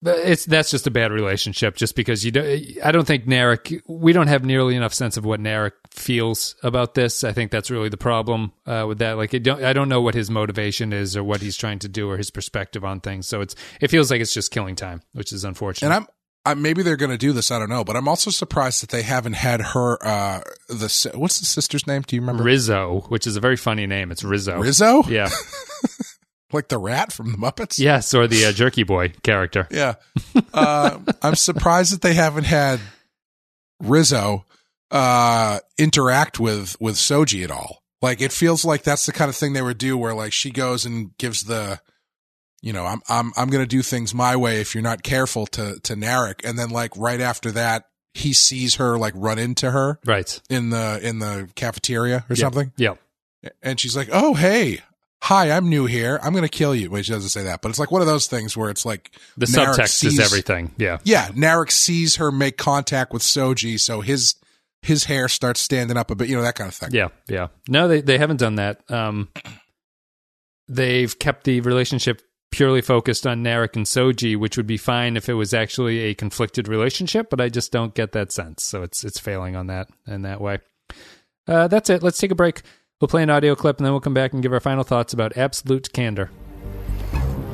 [0.00, 1.74] it's that's just a bad relationship.
[1.76, 3.80] Just because you don't, I don't think Narek.
[3.88, 7.24] We don't have nearly enough sense of what Narek feels about this.
[7.24, 9.16] I think that's really the problem uh, with that.
[9.16, 11.88] Like, I don't, I don't know what his motivation is or what he's trying to
[11.88, 13.26] do or his perspective on things.
[13.26, 15.88] So it's, it feels like it's just killing time, which is unfortunate.
[15.88, 16.06] And I'm,
[16.44, 17.50] I, maybe they're going to do this.
[17.50, 19.98] I don't know, but I'm also surprised that they haven't had her.
[20.04, 22.02] Uh, the what's the sister's name?
[22.06, 22.42] Do you remember?
[22.44, 24.10] Rizzo, which is a very funny name.
[24.10, 24.58] It's Rizzo.
[24.58, 25.28] Rizzo, Yeah.
[26.52, 27.78] like the rat from the Muppets.
[27.78, 29.68] yes, or the uh, Jerky Boy character.
[29.70, 29.94] yeah.
[30.54, 32.80] Uh, I'm surprised that they haven't had
[33.80, 34.46] Rizzo
[34.90, 37.82] uh, interact with with Soji at all.
[38.00, 40.50] Like it feels like that's the kind of thing they would do, where like she
[40.50, 41.80] goes and gives the,
[42.62, 45.46] you know, I'm I'm I'm going to do things my way if you're not careful
[45.48, 47.84] to to Narek, and then like right after that,
[48.14, 50.40] he sees her like run into her Right.
[50.50, 52.94] in the in the cafeteria or something, Yeah.
[53.62, 54.80] and she's like, "Oh hey."
[55.22, 56.20] Hi, I'm new here.
[56.22, 56.90] I'm going to kill you.
[56.92, 59.10] Wait, she doesn't say that, but it's like one of those things where it's like
[59.36, 60.70] The Narek subtext is everything.
[60.78, 60.98] Yeah.
[61.02, 64.36] yeah, Narek sees her make contact with Soji, so his
[64.80, 66.90] his hair starts standing up a bit, you know, that kind of thing.
[66.92, 67.08] Yeah.
[67.28, 67.48] Yeah.
[67.68, 68.88] No, they, they haven't done that.
[68.88, 69.28] Um,
[70.68, 75.28] they've kept the relationship purely focused on Narek and Soji, which would be fine if
[75.28, 78.64] it was actually a conflicted relationship, but I just don't get that sense.
[78.64, 80.58] So it's it's failing on that in that way.
[81.46, 82.02] Uh, that's it.
[82.02, 82.62] Let's take a break.
[83.00, 85.12] We'll play an audio clip and then we'll come back and give our final thoughts
[85.12, 86.30] about absolute candor.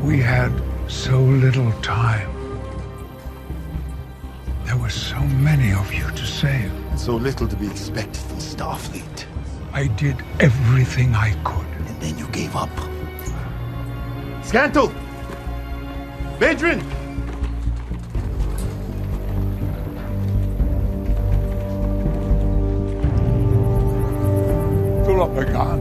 [0.03, 0.53] We had
[0.88, 2.30] so little time.
[4.64, 6.72] There were so many of you to save.
[6.90, 9.26] And so little to be expected from Starfleet.
[9.72, 11.66] I did everything I could.
[11.88, 12.70] And then you gave up.
[14.45, 14.92] Scantle!
[16.38, 16.80] Vedran!
[25.05, 25.80] Tulapagan.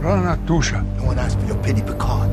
[0.00, 0.84] Ranatusha.
[0.96, 2.32] No one asked for your pity, Picard.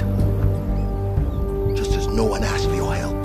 [1.76, 3.16] Just as no one asked for your help.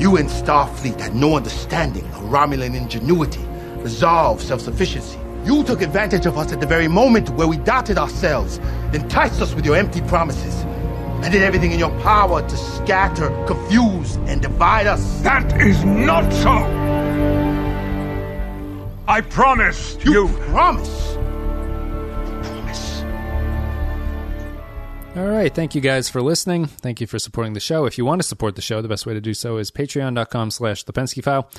[0.00, 3.44] You and Starfleet had no understanding of Romulan ingenuity,
[3.78, 5.18] resolve, self-sufficiency.
[5.44, 8.58] You took advantage of us at the very moment where we doubted ourselves,
[8.92, 10.64] enticed us with your empty promises,
[11.22, 15.20] and did everything in your power to scatter, confuse, and divide us.
[15.22, 16.50] That is not so.
[19.06, 20.12] I promise you.
[20.12, 21.16] You promise.
[25.16, 25.52] All right.
[25.52, 26.66] Thank you guys for listening.
[26.66, 27.84] Thank you for supporting the show.
[27.84, 30.52] If you want to support the show, the best way to do so is patreon.com
[30.52, 31.50] slash the Pensky File.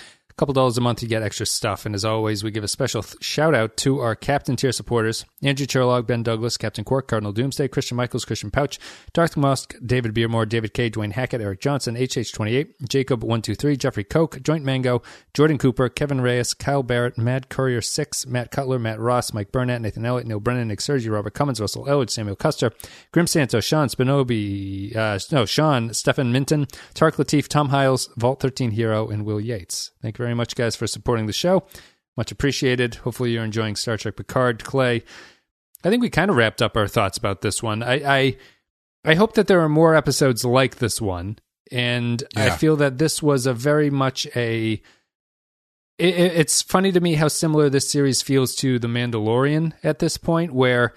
[0.42, 1.86] Couple dollars a month, you get extra stuff.
[1.86, 5.24] And as always, we give a special th- shout out to our captain tier supporters
[5.44, 8.80] Andrew Cherlog, Ben Douglas, Captain Quark, Cardinal Doomsday, Christian Michaels, Christian Pouch,
[9.14, 14.66] Darth Musk, David Beermore, David K, Dwayne Hackett, Eric Johnson, HH28, Jacob123, Jeffrey Koch, Joint
[14.66, 15.04] Mango,
[15.36, 19.82] Jordan Cooper, Kevin Reyes, Kyle Barrett, Mad Courier 6, Matt Cutler, Matt Ross, Mike Burnett,
[19.82, 22.72] Nathan Elliott, Neil Brennan, Nick Sergi, Robert Cummins, Russell Elwood, Samuel Custer,
[23.12, 26.66] Grim Santos, Sean Spinobi, uh, no, Sean, Stefan Minton,
[26.96, 29.92] Tark Latif, Tom Hiles, Vault 13 Hero, and Will Yates.
[30.02, 31.64] Thank you very much, guys, for supporting the show.
[32.18, 32.96] Much appreciated.
[32.96, 34.64] Hopefully, you're enjoying Star Trek Picard.
[34.64, 35.04] Clay,
[35.84, 37.82] I think we kind of wrapped up our thoughts about this one.
[37.84, 38.38] I, I,
[39.06, 41.40] I hope that there are more episodes like this one,
[41.72, 44.82] and I feel that this was a very much a.
[45.98, 50.00] It, it- it's funny to me how similar this series feels to The Mandalorian at
[50.00, 50.94] this point, where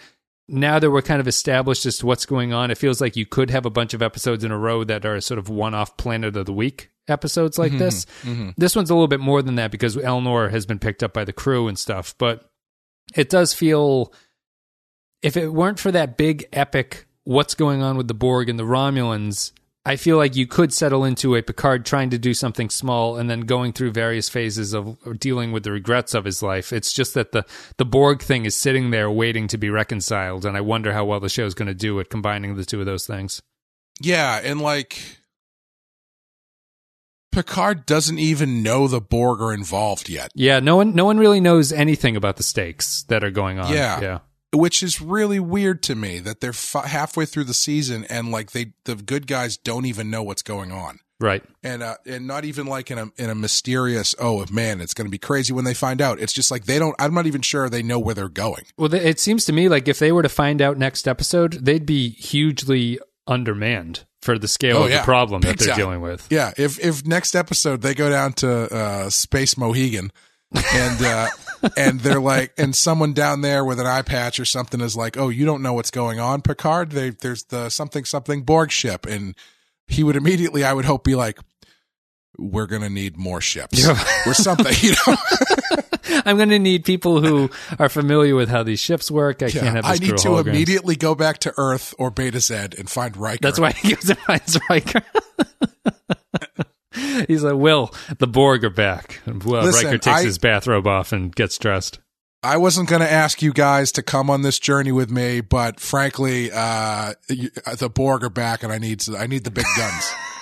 [0.49, 3.25] now that we're kind of established as to what's going on, it feels like you
[3.27, 6.37] could have a bunch of episodes in a row that are sort of one-off Planet
[6.37, 8.05] of the Week episodes like this.
[8.05, 8.31] Mm-hmm.
[8.31, 8.51] Mm-hmm.
[8.57, 11.25] This one's a little bit more than that because Elnor has been picked up by
[11.25, 12.51] the crew and stuff, but
[13.15, 14.13] it does feel
[15.23, 18.65] if it weren't for that big epic what's going on with the Borg and the
[18.65, 19.53] Romulans,
[19.87, 23.29] I feel like you could settle into a Picard trying to do something small and
[23.29, 26.73] then going through various phases of dealing with the regrets of his life.
[26.73, 27.45] It's just that the
[27.77, 31.21] the Borg thing is sitting there waiting to be reconciled, and I wonder how well
[31.21, 33.43] the show's going to do at combining the two of those things.
[34.01, 35.19] Yeah, and like
[37.35, 41.41] Picard doesn't even know the Borg are involved yet, Yeah, no one no one really
[41.41, 43.73] knows anything about the stakes that are going on.
[43.73, 44.01] Yeah.
[44.01, 44.19] yeah.
[44.55, 48.53] which is really weird to me that they're f- halfway through the season and like
[48.53, 51.01] they the good guys don't even know what's going on.
[51.21, 51.43] Right.
[51.63, 55.07] And uh, and not even like in a in a mysterious oh man it's going
[55.07, 56.21] to be crazy when they find out.
[56.21, 56.95] It's just like they don't.
[56.99, 58.65] I'm not even sure they know where they're going.
[58.77, 61.87] Well, it seems to me like if they were to find out next episode, they'd
[61.87, 64.99] be hugely undermanned for the scale Oh, of yeah.
[64.99, 65.77] the problem Big that they're time.
[65.79, 66.27] dealing with.
[66.31, 70.11] Yeah, if if next episode they go down to uh, Space Mohegan
[70.73, 71.29] and uh,
[71.77, 75.17] and they're like, and someone down there with an eye patch or something is like,
[75.19, 76.91] oh, you don't know what's going on, Picard.
[76.93, 79.35] They, there's the something something Borg ship, and
[79.87, 81.39] he would immediately, I would hope, be like,
[82.39, 83.87] we're gonna need more ships
[84.27, 85.17] or something, you know.
[86.27, 89.43] I'm going to need people who are familiar with how these ships work.
[89.43, 90.49] I can't have I need to holograms.
[90.49, 93.41] immediately go back to Earth or Betazed and find Riker.
[93.43, 95.03] That's why he goes and finds Riker.
[97.29, 99.21] He's like, Will, the Borg are back.
[99.27, 101.99] Well, Listen, Riker takes I- his bathrobe off and gets dressed.
[102.43, 105.81] I wasn't going to ask you guys to come on this journey with me, but
[105.81, 110.13] frankly, uh, the Borg are back, and I need I need the big guns.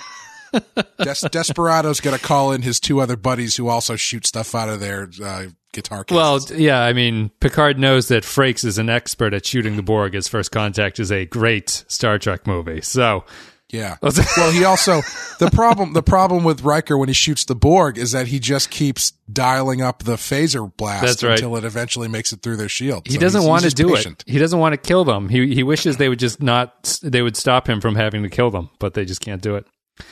[0.53, 4.69] Des- Desperado's going to call in his two other buddies who also shoot stuff out
[4.69, 6.51] of their uh, guitar cases.
[6.51, 10.13] Well, yeah, I mean, Picard knows that Frakes is an expert at shooting the Borg.
[10.13, 12.81] His First Contact is a great Star Trek movie.
[12.81, 13.25] So,
[13.69, 13.97] yeah.
[14.01, 15.01] well, he also
[15.39, 18.69] the problem the problem with Riker when he shoots the Borg is that he just
[18.69, 21.31] keeps dialing up the phaser blast right.
[21.31, 23.07] until it eventually makes it through their shield.
[23.07, 24.23] he So doesn't want to do patient.
[24.27, 24.31] it.
[24.31, 25.27] He doesn't want to kill them.
[25.27, 26.99] He he wishes they would just not.
[27.01, 29.65] They would stop him from having to kill them, but they just can't do it.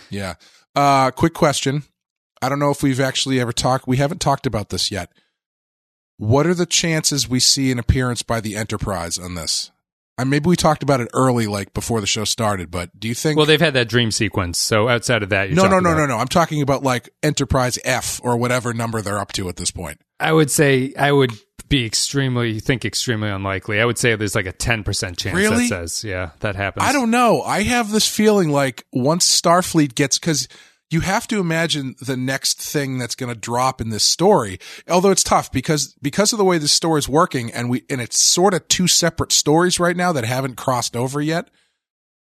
[0.09, 0.35] Yeah.
[0.75, 1.83] Uh, quick question.
[2.41, 3.87] I don't know if we've actually ever talked.
[3.87, 5.11] We haven't talked about this yet.
[6.17, 9.71] What are the chances we see an appearance by the Enterprise on this?
[10.21, 12.69] Uh, maybe we talked about it early, like before the show started.
[12.69, 13.37] But do you think?
[13.37, 14.59] Well, they've had that dream sequence.
[14.59, 16.17] So outside of that, you're no, no, no, about- no, no.
[16.17, 19.99] I'm talking about like Enterprise F or whatever number they're up to at this point.
[20.19, 21.31] I would say I would
[21.67, 23.79] be extremely think extremely unlikely.
[23.81, 25.67] I would say there's like a ten percent chance Really?
[25.69, 26.85] that says yeah that happens.
[26.85, 27.41] I don't know.
[27.41, 30.47] I have this feeling like once Starfleet gets because
[30.91, 34.59] you have to imagine the next thing that's going to drop in this story.
[34.89, 38.01] Although it's tough because because of the way this story is working, and we and
[38.01, 41.49] it's sort of two separate stories right now that haven't crossed over yet.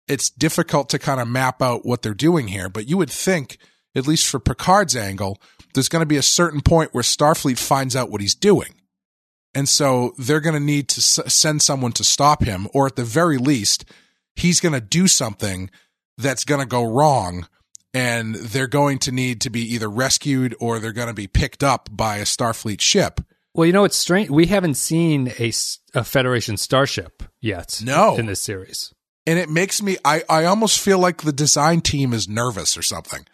[0.06, 2.68] It's difficult to kind of map out what they're doing here.
[2.68, 3.58] But you would think,
[3.94, 5.40] at least for Picard's angle,
[5.74, 8.74] there's going to be a certain point where Starfleet finds out what he's doing.
[9.54, 13.04] And so they're going to need to send someone to stop him, or at the
[13.04, 13.84] very least,
[14.36, 15.70] he's going to do something
[16.16, 17.46] that's going to go wrong.
[17.92, 21.64] And they're going to need to be either rescued or they're going to be picked
[21.64, 23.20] up by a Starfleet ship.
[23.52, 24.30] Well, you know it's strange.
[24.30, 25.52] We haven't seen a,
[25.94, 27.80] a Federation starship yet.
[27.84, 28.16] No.
[28.16, 28.94] in this series.
[29.26, 32.82] And it makes me, I, I almost feel like the design team is nervous or
[32.82, 33.26] something.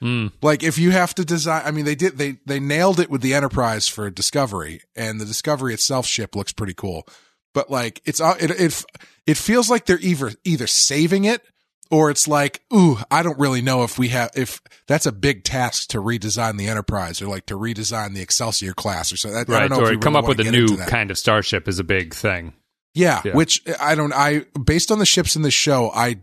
[0.43, 3.21] Like if you have to design, I mean, they did, they, they nailed it with
[3.21, 7.07] the Enterprise for Discovery and the Discovery itself ship looks pretty cool.
[7.55, 8.85] But like it's, uh, it, it,
[9.27, 11.43] it feels like they're either, either saving it
[11.91, 15.45] or it's like, ooh, I don't really know if we have, if that's a big
[15.45, 19.31] task to redesign the Enterprise or like to redesign the Excelsior class or so.
[19.31, 21.69] I, I don't know if or we come up with a new kind of starship
[21.69, 22.53] is a big thing.
[22.95, 23.35] Yeah, Yeah.
[23.35, 24.13] which I don't.
[24.15, 26.17] I based on the ships in the show, I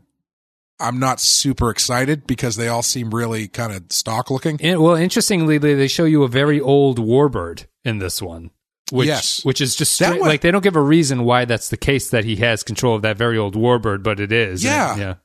[0.79, 4.59] I'm not super excited because they all seem really kind of stock looking.
[4.61, 8.49] And, well, interestingly, they they show you a very old warbird in this one.
[8.91, 9.43] Which, Yes.
[9.45, 11.77] which is just That straight, one- like they don't give a reason why that's the
[11.77, 14.63] case that he has control of that very old warbird, but it is.
[14.65, 15.15] And Yeah.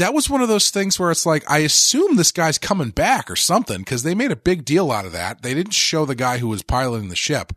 [0.00, 3.30] That was one of those things where it's like I assume this guy's coming back
[3.30, 5.42] or something because they made a big deal out of that.
[5.42, 7.52] They didn't show the guy who was piloting the ship,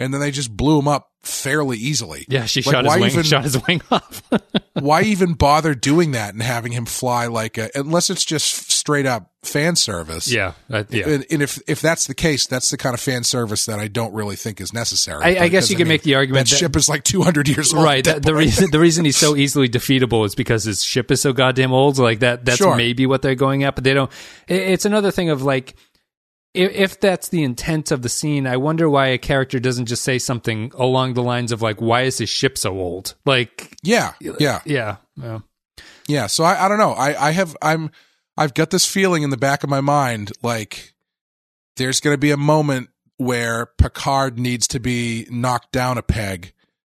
[0.00, 2.24] and then they just blew him up fairly easily.
[2.28, 2.46] yeah.
[2.46, 4.22] She Like, shot his wing, even- shot his wing off.
[4.72, 9.04] why even bother doing that and having him fly like a, unless it's just straight
[9.06, 10.30] up fan service.
[10.32, 11.08] yeah, uh, yeah.
[11.08, 13.88] And, and if if that's the case, that's the kind of fan service that I
[13.88, 15.22] don't really think is necessary.
[15.22, 17.74] I- I guess you could make the argument that, that- ship is like 200 years
[17.74, 17.84] old.
[17.84, 18.02] right.
[18.04, 21.20] that The, the reason the reason he's so easily defeatable is because his ship is
[21.20, 21.98] so goddamn old.
[21.98, 22.44] Like that.
[22.46, 22.76] That's Sure.
[22.76, 24.10] maybe what they're going at, but they don't.
[24.48, 25.74] it- It's another thing of like.
[26.52, 30.02] If, if that's the intent of the scene, I wonder why a character doesn't just
[30.02, 34.14] say something along the lines of like, "Why is his ship so old?" Like, yeah,
[34.20, 35.38] yeah, yeah, yeah.
[36.08, 36.26] yeah.
[36.26, 36.92] So I, I don't know.
[36.92, 37.90] I, I have I'm
[38.36, 40.94] I've got this feeling in the back of my mind like
[41.76, 46.52] there's going to be a moment where Picard needs to be knocked down a peg.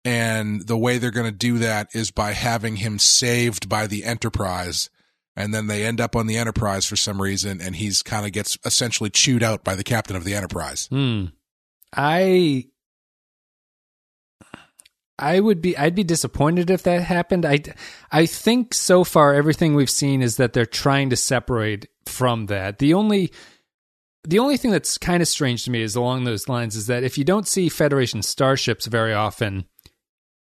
[0.03, 4.03] And the way they're going to do that is by having him saved by the
[4.03, 4.89] Enterprise.
[5.35, 8.33] And then they end up on the Enterprise for some reason, and he's kind of
[8.33, 10.87] gets essentially chewed out by the captain of the Enterprise.
[10.91, 11.25] Hmm.
[11.95, 12.65] I
[15.21, 17.45] I would be I'd be disappointed if that happened.
[17.45, 17.59] I
[18.11, 22.79] I think so far everything we've seen is that they're trying to separate from that.
[22.79, 23.31] The only
[24.23, 27.03] the only thing that's kind of strange to me is along those lines is that
[27.03, 29.65] if you don't see Federation starships very often,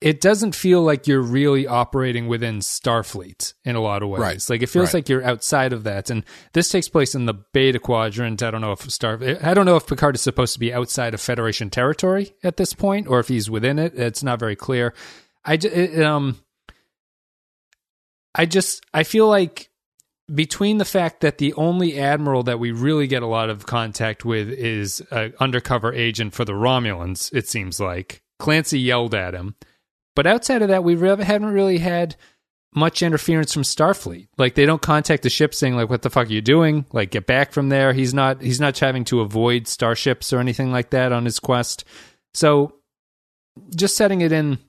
[0.02, 4.20] it doesn't feel like you're really operating within Starfleet in a lot of ways.
[4.20, 4.50] Right.
[4.50, 4.96] Like it feels Right.
[4.96, 6.10] like you're outside of that.
[6.10, 6.24] And
[6.54, 8.42] this takes place in the Beta Quadrant.
[8.42, 11.14] I don't know if Star I don't know if Picard is supposed to be outside
[11.14, 13.94] of Federation territory at this point or if he's within it.
[13.96, 14.94] It's not very clear.
[15.46, 16.40] I it, um
[18.34, 19.70] I just I feel like
[20.34, 24.24] between the fact that the only admiral that we really get a lot of contact
[24.24, 29.56] with is an undercover agent for the Romulans, it seems like Clancy yelled at him,
[30.16, 32.16] but outside of that, we haven't really had
[32.74, 34.28] much interference from Starfleet.
[34.38, 37.12] Like they don't contact the ship saying like, "What the fuck are you doing?" Like
[37.12, 37.92] get back from there.
[37.94, 41.84] He's not he's not having to avoid starships or anything like that on his quest.
[42.34, 42.76] So
[43.76, 44.60] just setting it in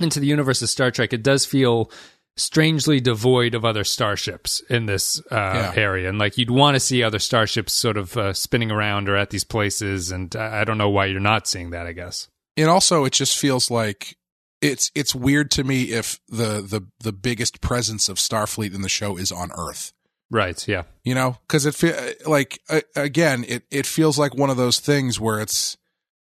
[0.00, 1.90] into the universe of Star Trek, it does feel
[2.36, 5.72] strangely devoid of other starships in this uh, Yeah.
[5.76, 9.14] area, and like you'd want to see other starships sort of uh, spinning around or
[9.16, 11.86] at these places, and I I don't know why you're not seeing that.
[11.86, 12.26] I guess.
[12.56, 14.16] and also it just feels like
[14.64, 18.88] it's it's weird to me if the the the biggest presence of Starfleet in the
[18.88, 19.92] show is on Earth.
[20.30, 20.66] Right.
[20.66, 20.84] Yeah.
[21.04, 24.80] You know, because it fe- like uh, again, it it feels like one of those
[24.80, 25.76] things where it's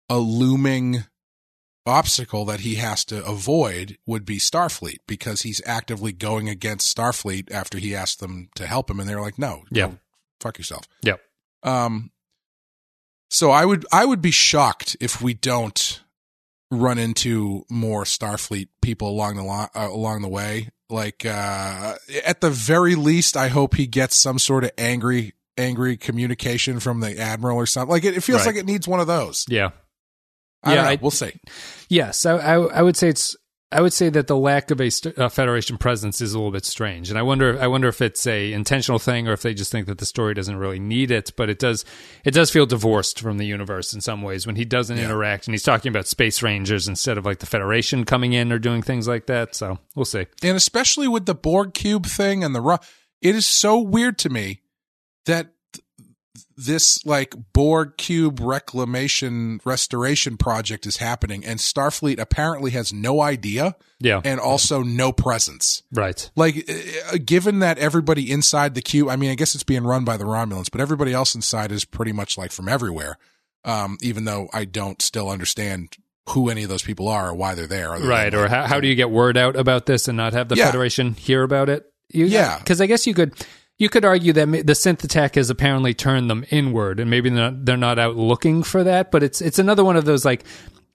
[0.09, 1.05] a looming
[1.85, 7.51] obstacle that he has to avoid would be Starfleet because he's actively going against Starfleet
[7.51, 9.87] after he asked them to help him, and they're like, "No, Yeah.
[9.89, 9.99] go
[10.41, 11.21] fuck yourself." Yep.
[11.63, 12.11] Um,
[13.29, 16.01] so I would I would be shocked if we don't
[16.75, 20.69] run into more Starfleet people along the lo- uh, along the way.
[20.89, 21.95] Like uh,
[22.25, 26.99] at the very least, I hope he gets some sort of angry angry communication from
[26.99, 27.89] the admiral or something.
[27.91, 28.47] Like it, it feels Right.
[28.53, 29.45] like it needs one of those.
[29.49, 29.69] Yeah.
[30.63, 30.87] I Yeah.
[30.89, 31.31] I- we'll see.
[31.89, 33.35] Yes, I, I, I would say it's.
[33.71, 36.51] I would say that the lack of a, st- a Federation presence is a little
[36.51, 37.59] bit strange, and I wonder.
[37.59, 40.33] I wonder if it's a intentional thing or if they just think that the story
[40.33, 41.33] doesn't really need it.
[41.35, 41.83] But it does.
[42.23, 45.05] It does feel divorced from the universe in some ways when he doesn't Yeah.
[45.05, 48.59] interact and he's talking about space rangers instead of like the Federation coming in or
[48.59, 49.55] doing things like that.
[49.55, 50.27] So we'll see.
[50.43, 52.77] and especially with the Borg cube thing and the ru-
[53.21, 54.61] it is so weird to me
[55.25, 55.54] that th-
[56.57, 63.75] this like Borg cube reclamation restoration project is happening and Starfleet apparently has no idea
[63.99, 64.21] Yeah.
[64.23, 65.83] and also no presence.
[65.91, 66.29] right.
[66.35, 70.05] Like uh, given that everybody inside the cube, I mean I guess it's being run
[70.05, 73.17] by the Romulans, but everybody else inside is pretty much like from everywhere.
[73.63, 75.97] Um even though I don't still understand
[76.29, 77.91] who any of those people are or why they're there.
[77.91, 78.33] Right.
[78.33, 80.65] Or how, how do you get word out about this and not have the Yeah.
[80.67, 81.85] Federation hear about it?
[82.11, 82.57] You, Yeah.
[82.59, 83.33] Because I guess you could.
[83.77, 87.51] You could argue that the synth attack has apparently turned them inward, and maybe they're
[87.51, 89.11] not, they're not out looking for that.
[89.11, 90.45] But it's it's another one of those like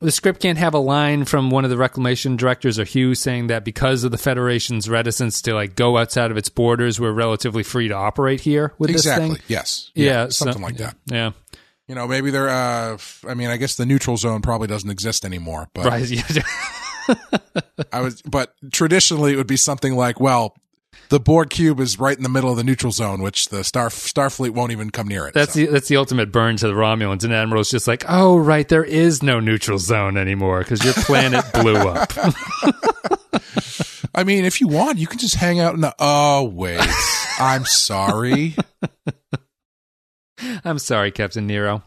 [0.00, 3.48] the script can't have a line from one of the reclamation directors or Hugh saying
[3.48, 7.62] that because of the Federation's reticence to like go outside of its borders, we're relatively
[7.62, 9.28] free to operate here with Exactly.
[9.28, 9.44] this thing.
[9.48, 9.90] Yes.
[9.94, 10.96] Yeah, so- something like that.
[11.04, 11.32] Yeah.
[11.86, 12.48] You know, maybe they're.
[12.48, 12.96] Uh,
[13.28, 15.68] I mean, I guess the neutral zone probably doesn't exist anymore.
[15.74, 16.22] But Right.
[17.92, 18.22] I was.
[18.22, 20.54] But traditionally, it would be something like, well,
[21.10, 23.88] the Borg cube is right in the middle of the neutral zone, which the Star
[23.88, 25.34] Starfleet won't even come near it.
[25.34, 25.60] That's so.
[25.60, 28.84] the that's the ultimate burn to the Romulans and Admiral's just like, oh right, there
[28.84, 32.12] is no neutral zone anymore because your planet blew up.
[34.14, 35.94] I mean, if you want, you can just hang out in the.
[35.98, 36.80] Oh wait,
[37.38, 38.56] I'm sorry.
[40.64, 41.82] I'm sorry, Captain Nero.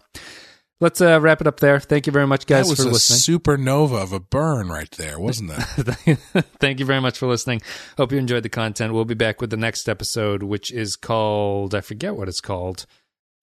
[0.81, 1.79] Let's uh, wrap it up there.
[1.79, 3.39] Thank you very much, guys, that was for a listening.
[3.39, 6.17] supernova of a burn right there, wasn't it?
[6.59, 7.61] Thank you very much for listening.
[7.97, 8.93] Hope you enjoyed the content.
[8.93, 12.85] We'll be back with the next episode, which is called I forget what it's called.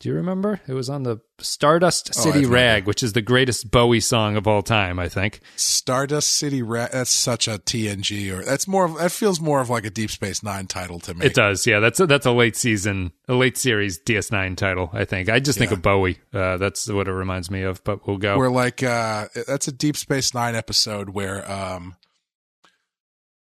[0.00, 0.60] Do you remember?
[0.66, 2.54] It was on the Stardust Oh, City remember.
[2.54, 5.40] Rag, which is the greatest Bowie song of all time, I think.
[5.56, 6.90] Stardust City Rag.
[6.92, 8.86] That's such a TNG, or that's more.
[8.86, 11.26] of That feels more of like a Deep Space Nine title to me.
[11.26, 11.80] It does, yeah.
[11.80, 14.88] That's a, that's a late season, a late series DS9 title.
[14.94, 15.28] I think.
[15.28, 15.76] I just think Yeah.
[15.76, 16.18] of Bowie.
[16.32, 17.84] Uh, that's what it reminds me of.
[17.84, 18.38] But we'll go.
[18.38, 21.96] We're like uh, that's a Deep Space Nine episode where um,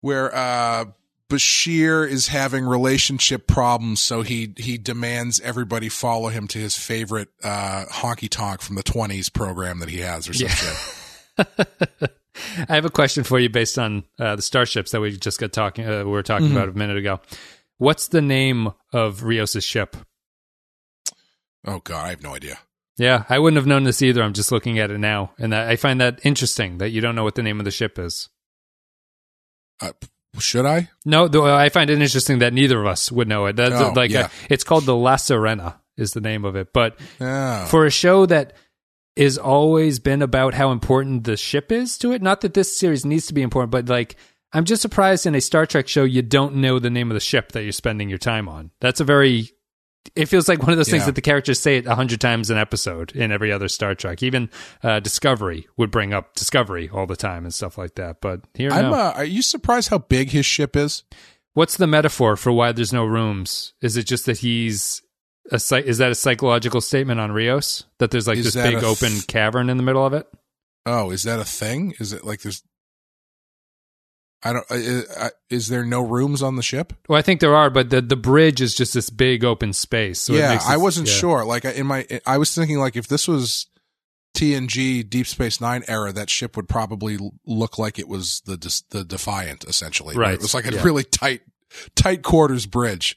[0.00, 0.86] where uh,
[1.30, 7.28] Bashir is having relationship problems, so he he demands everybody follow him to his favorite
[7.42, 10.76] uh, honky tonk from the twenties program that he has, or something.
[11.38, 12.10] shit.
[12.68, 15.52] I have a question for you based on uh, the starships that we just got
[15.52, 15.86] talking.
[15.88, 16.56] Uh, we were talking Mm-hmm.
[16.56, 17.20] about a minute ago.
[17.78, 19.96] What's the name of Rios' ship?
[21.66, 22.58] Oh god, I have no idea.
[22.98, 24.22] Yeah, I wouldn't have known this either.
[24.22, 27.14] I'm just looking at it now, and I I find that interesting that you don't
[27.14, 28.28] know what the name of the ship is.
[29.80, 29.92] Uh,
[30.38, 30.88] should I?
[31.04, 33.56] No, though I find it interesting that neither of us would know it.
[33.56, 34.26] That's Oh, like yeah.
[34.26, 36.72] a, it's called the La Sirena is the name of it.
[36.72, 37.66] But Oh.
[37.68, 38.54] for a show that
[39.16, 43.04] is always been about how important the ship is to it, not that this series
[43.04, 44.16] needs to be important, but like
[44.52, 47.20] I'm just surprised in a Star Trek show you don't know the name of the
[47.20, 48.70] ship that you're spending your time on.
[48.80, 49.50] That's a very
[50.16, 51.06] it feels like one of those things Yeah.
[51.06, 54.22] that the characters say it a hundred times an episode in every other Star Trek.
[54.22, 54.50] Even
[54.82, 58.20] uh, Discovery would bring up Discovery all the time and stuff like that.
[58.20, 58.90] But here, I'm.
[58.90, 58.94] no.
[58.94, 61.04] Uh, are you surprised how big his ship is?
[61.54, 63.74] What's the metaphor for why there's no rooms?
[63.82, 65.02] Is it just that he's
[65.52, 68.86] a is that a psychological statement on Rios that there's like Is this big a
[68.86, 70.26] open cavern in the middle of it?
[70.86, 71.94] Oh, is that a thing?
[71.98, 72.62] Is it like there's?
[74.42, 74.66] I don't.
[74.70, 76.92] Uh, uh, is there no rooms on the ship?
[77.08, 80.20] Well, I think there are, but the the bridge is just this big open space.
[80.20, 81.14] So it yeah, makes I wasn't yeah.
[81.14, 81.44] sure.
[81.44, 83.66] Like in my, I was thinking like if this was
[84.34, 88.56] TNG Deep Space Nine era, that ship would probably look like it was the
[88.90, 90.16] the Defiant, essentially.
[90.16, 90.82] Right, It was like a yeah.
[90.82, 91.42] really tight,
[91.94, 93.16] tight quarters bridge,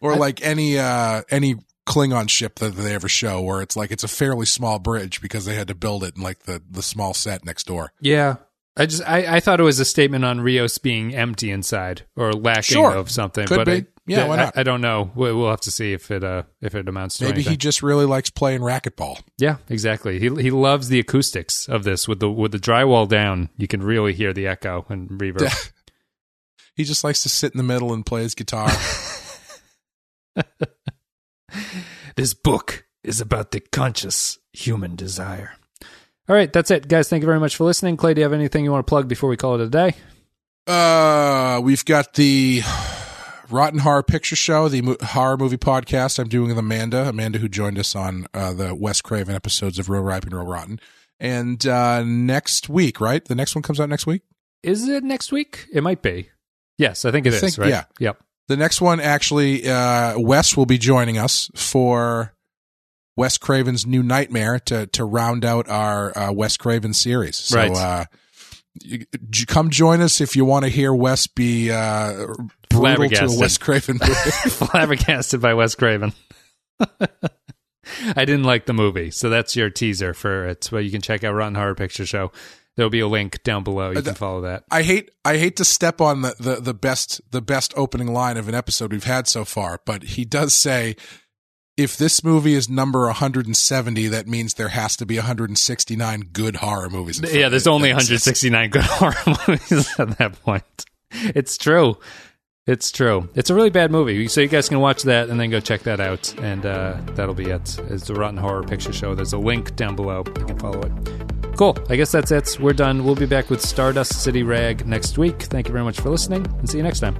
[0.00, 3.90] or I- like any uh any Klingon ship that they ever show, where it's like
[3.90, 6.82] it's a fairly small bridge because they had to build it in like the the
[6.82, 7.92] small set next door.
[8.00, 8.36] Yeah,
[8.80, 12.32] I just I, I thought it was a statement on Rios being empty inside or
[12.32, 12.94] lacking Sure.
[12.94, 13.46] of something.
[13.46, 13.72] Could but be.
[13.72, 14.56] I, Yeah, why not?
[14.58, 15.10] I, don't know.
[15.14, 17.50] We- We'll have to see if it uh if it amounts to Maybe anything.
[17.52, 19.22] he just really likes playing racquetball.
[19.38, 20.18] Yeah, exactly.
[20.18, 23.50] He he loves the acoustics of this with the with the drywall down.
[23.56, 25.72] You can really hear the echo and reverb.
[26.76, 28.70] He just likes to sit in the middle and play his guitar.
[32.16, 35.52] this book is about the conscious human desire.
[36.30, 37.08] All right, that's it, guys.
[37.08, 37.96] Thank you very much for listening.
[37.96, 39.94] Clay, do you have anything you want to plug before we call it a day?
[40.64, 42.62] Uh, we've got the
[43.50, 47.08] Rotten Horror Picture Show, the mo- horror movie podcast I'm doing with Amanda.
[47.08, 50.46] Amanda, who joined us on uh, the Wes Craven episodes of Real Ripe and Real
[50.46, 50.78] Rotten.
[51.18, 53.24] And uh, next week, right?
[53.24, 54.22] The next one comes out next week.
[54.62, 55.66] Is it next week?
[55.72, 56.30] It might be.
[56.78, 57.40] Yes, I think it I is.
[57.40, 57.70] think- right?
[57.70, 57.84] yeah.
[57.98, 58.22] Yep.
[58.46, 62.34] The next one, actually, uh, Wes will be joining us for
[63.20, 67.36] Wes Craven's New Nightmare to to round out our uh, Wes Craven series.
[67.36, 67.70] So, Right.
[67.76, 68.04] uh,
[68.80, 72.26] you, j- come join us if you want to hear Wes be uh,
[72.70, 74.14] brutal to a Wes Craven movie.
[74.48, 76.12] Flabbergasted by Wes Craven.
[78.16, 80.68] I didn't like the movie, so that's your teaser for it.
[80.70, 82.30] Well, you can check out Rotten Horror Picture Show.
[82.76, 83.90] There'll be a link down below.
[83.90, 84.64] You Uh, can follow that.
[84.70, 88.36] I hate I hate to step on the, the, the best the best opening line
[88.36, 90.96] of an episode we've had so far, but he does say
[91.80, 96.90] if this movie is number 170, that means there has to be 169 good horror
[96.90, 97.20] movies.
[97.32, 99.14] Yeah, there's only 169 good horror
[99.48, 100.84] movies at that point.
[101.10, 101.96] It's true.
[102.66, 103.28] It's true.
[103.34, 104.28] It's a really bad movie.
[104.28, 106.38] So you guys can watch that and then go check that out.
[106.40, 107.78] And uh, that'll be it.
[107.88, 109.14] It's the Rotten Horror Picture Show.
[109.14, 110.22] There's a link down below.
[110.26, 111.56] You can follow it.
[111.56, 111.76] Cool.
[111.88, 112.58] I guess that's it.
[112.60, 113.04] We're done.
[113.04, 115.42] We'll be back with Stardust City Rag next week.
[115.44, 117.16] Thank you very much for listening and see you next time.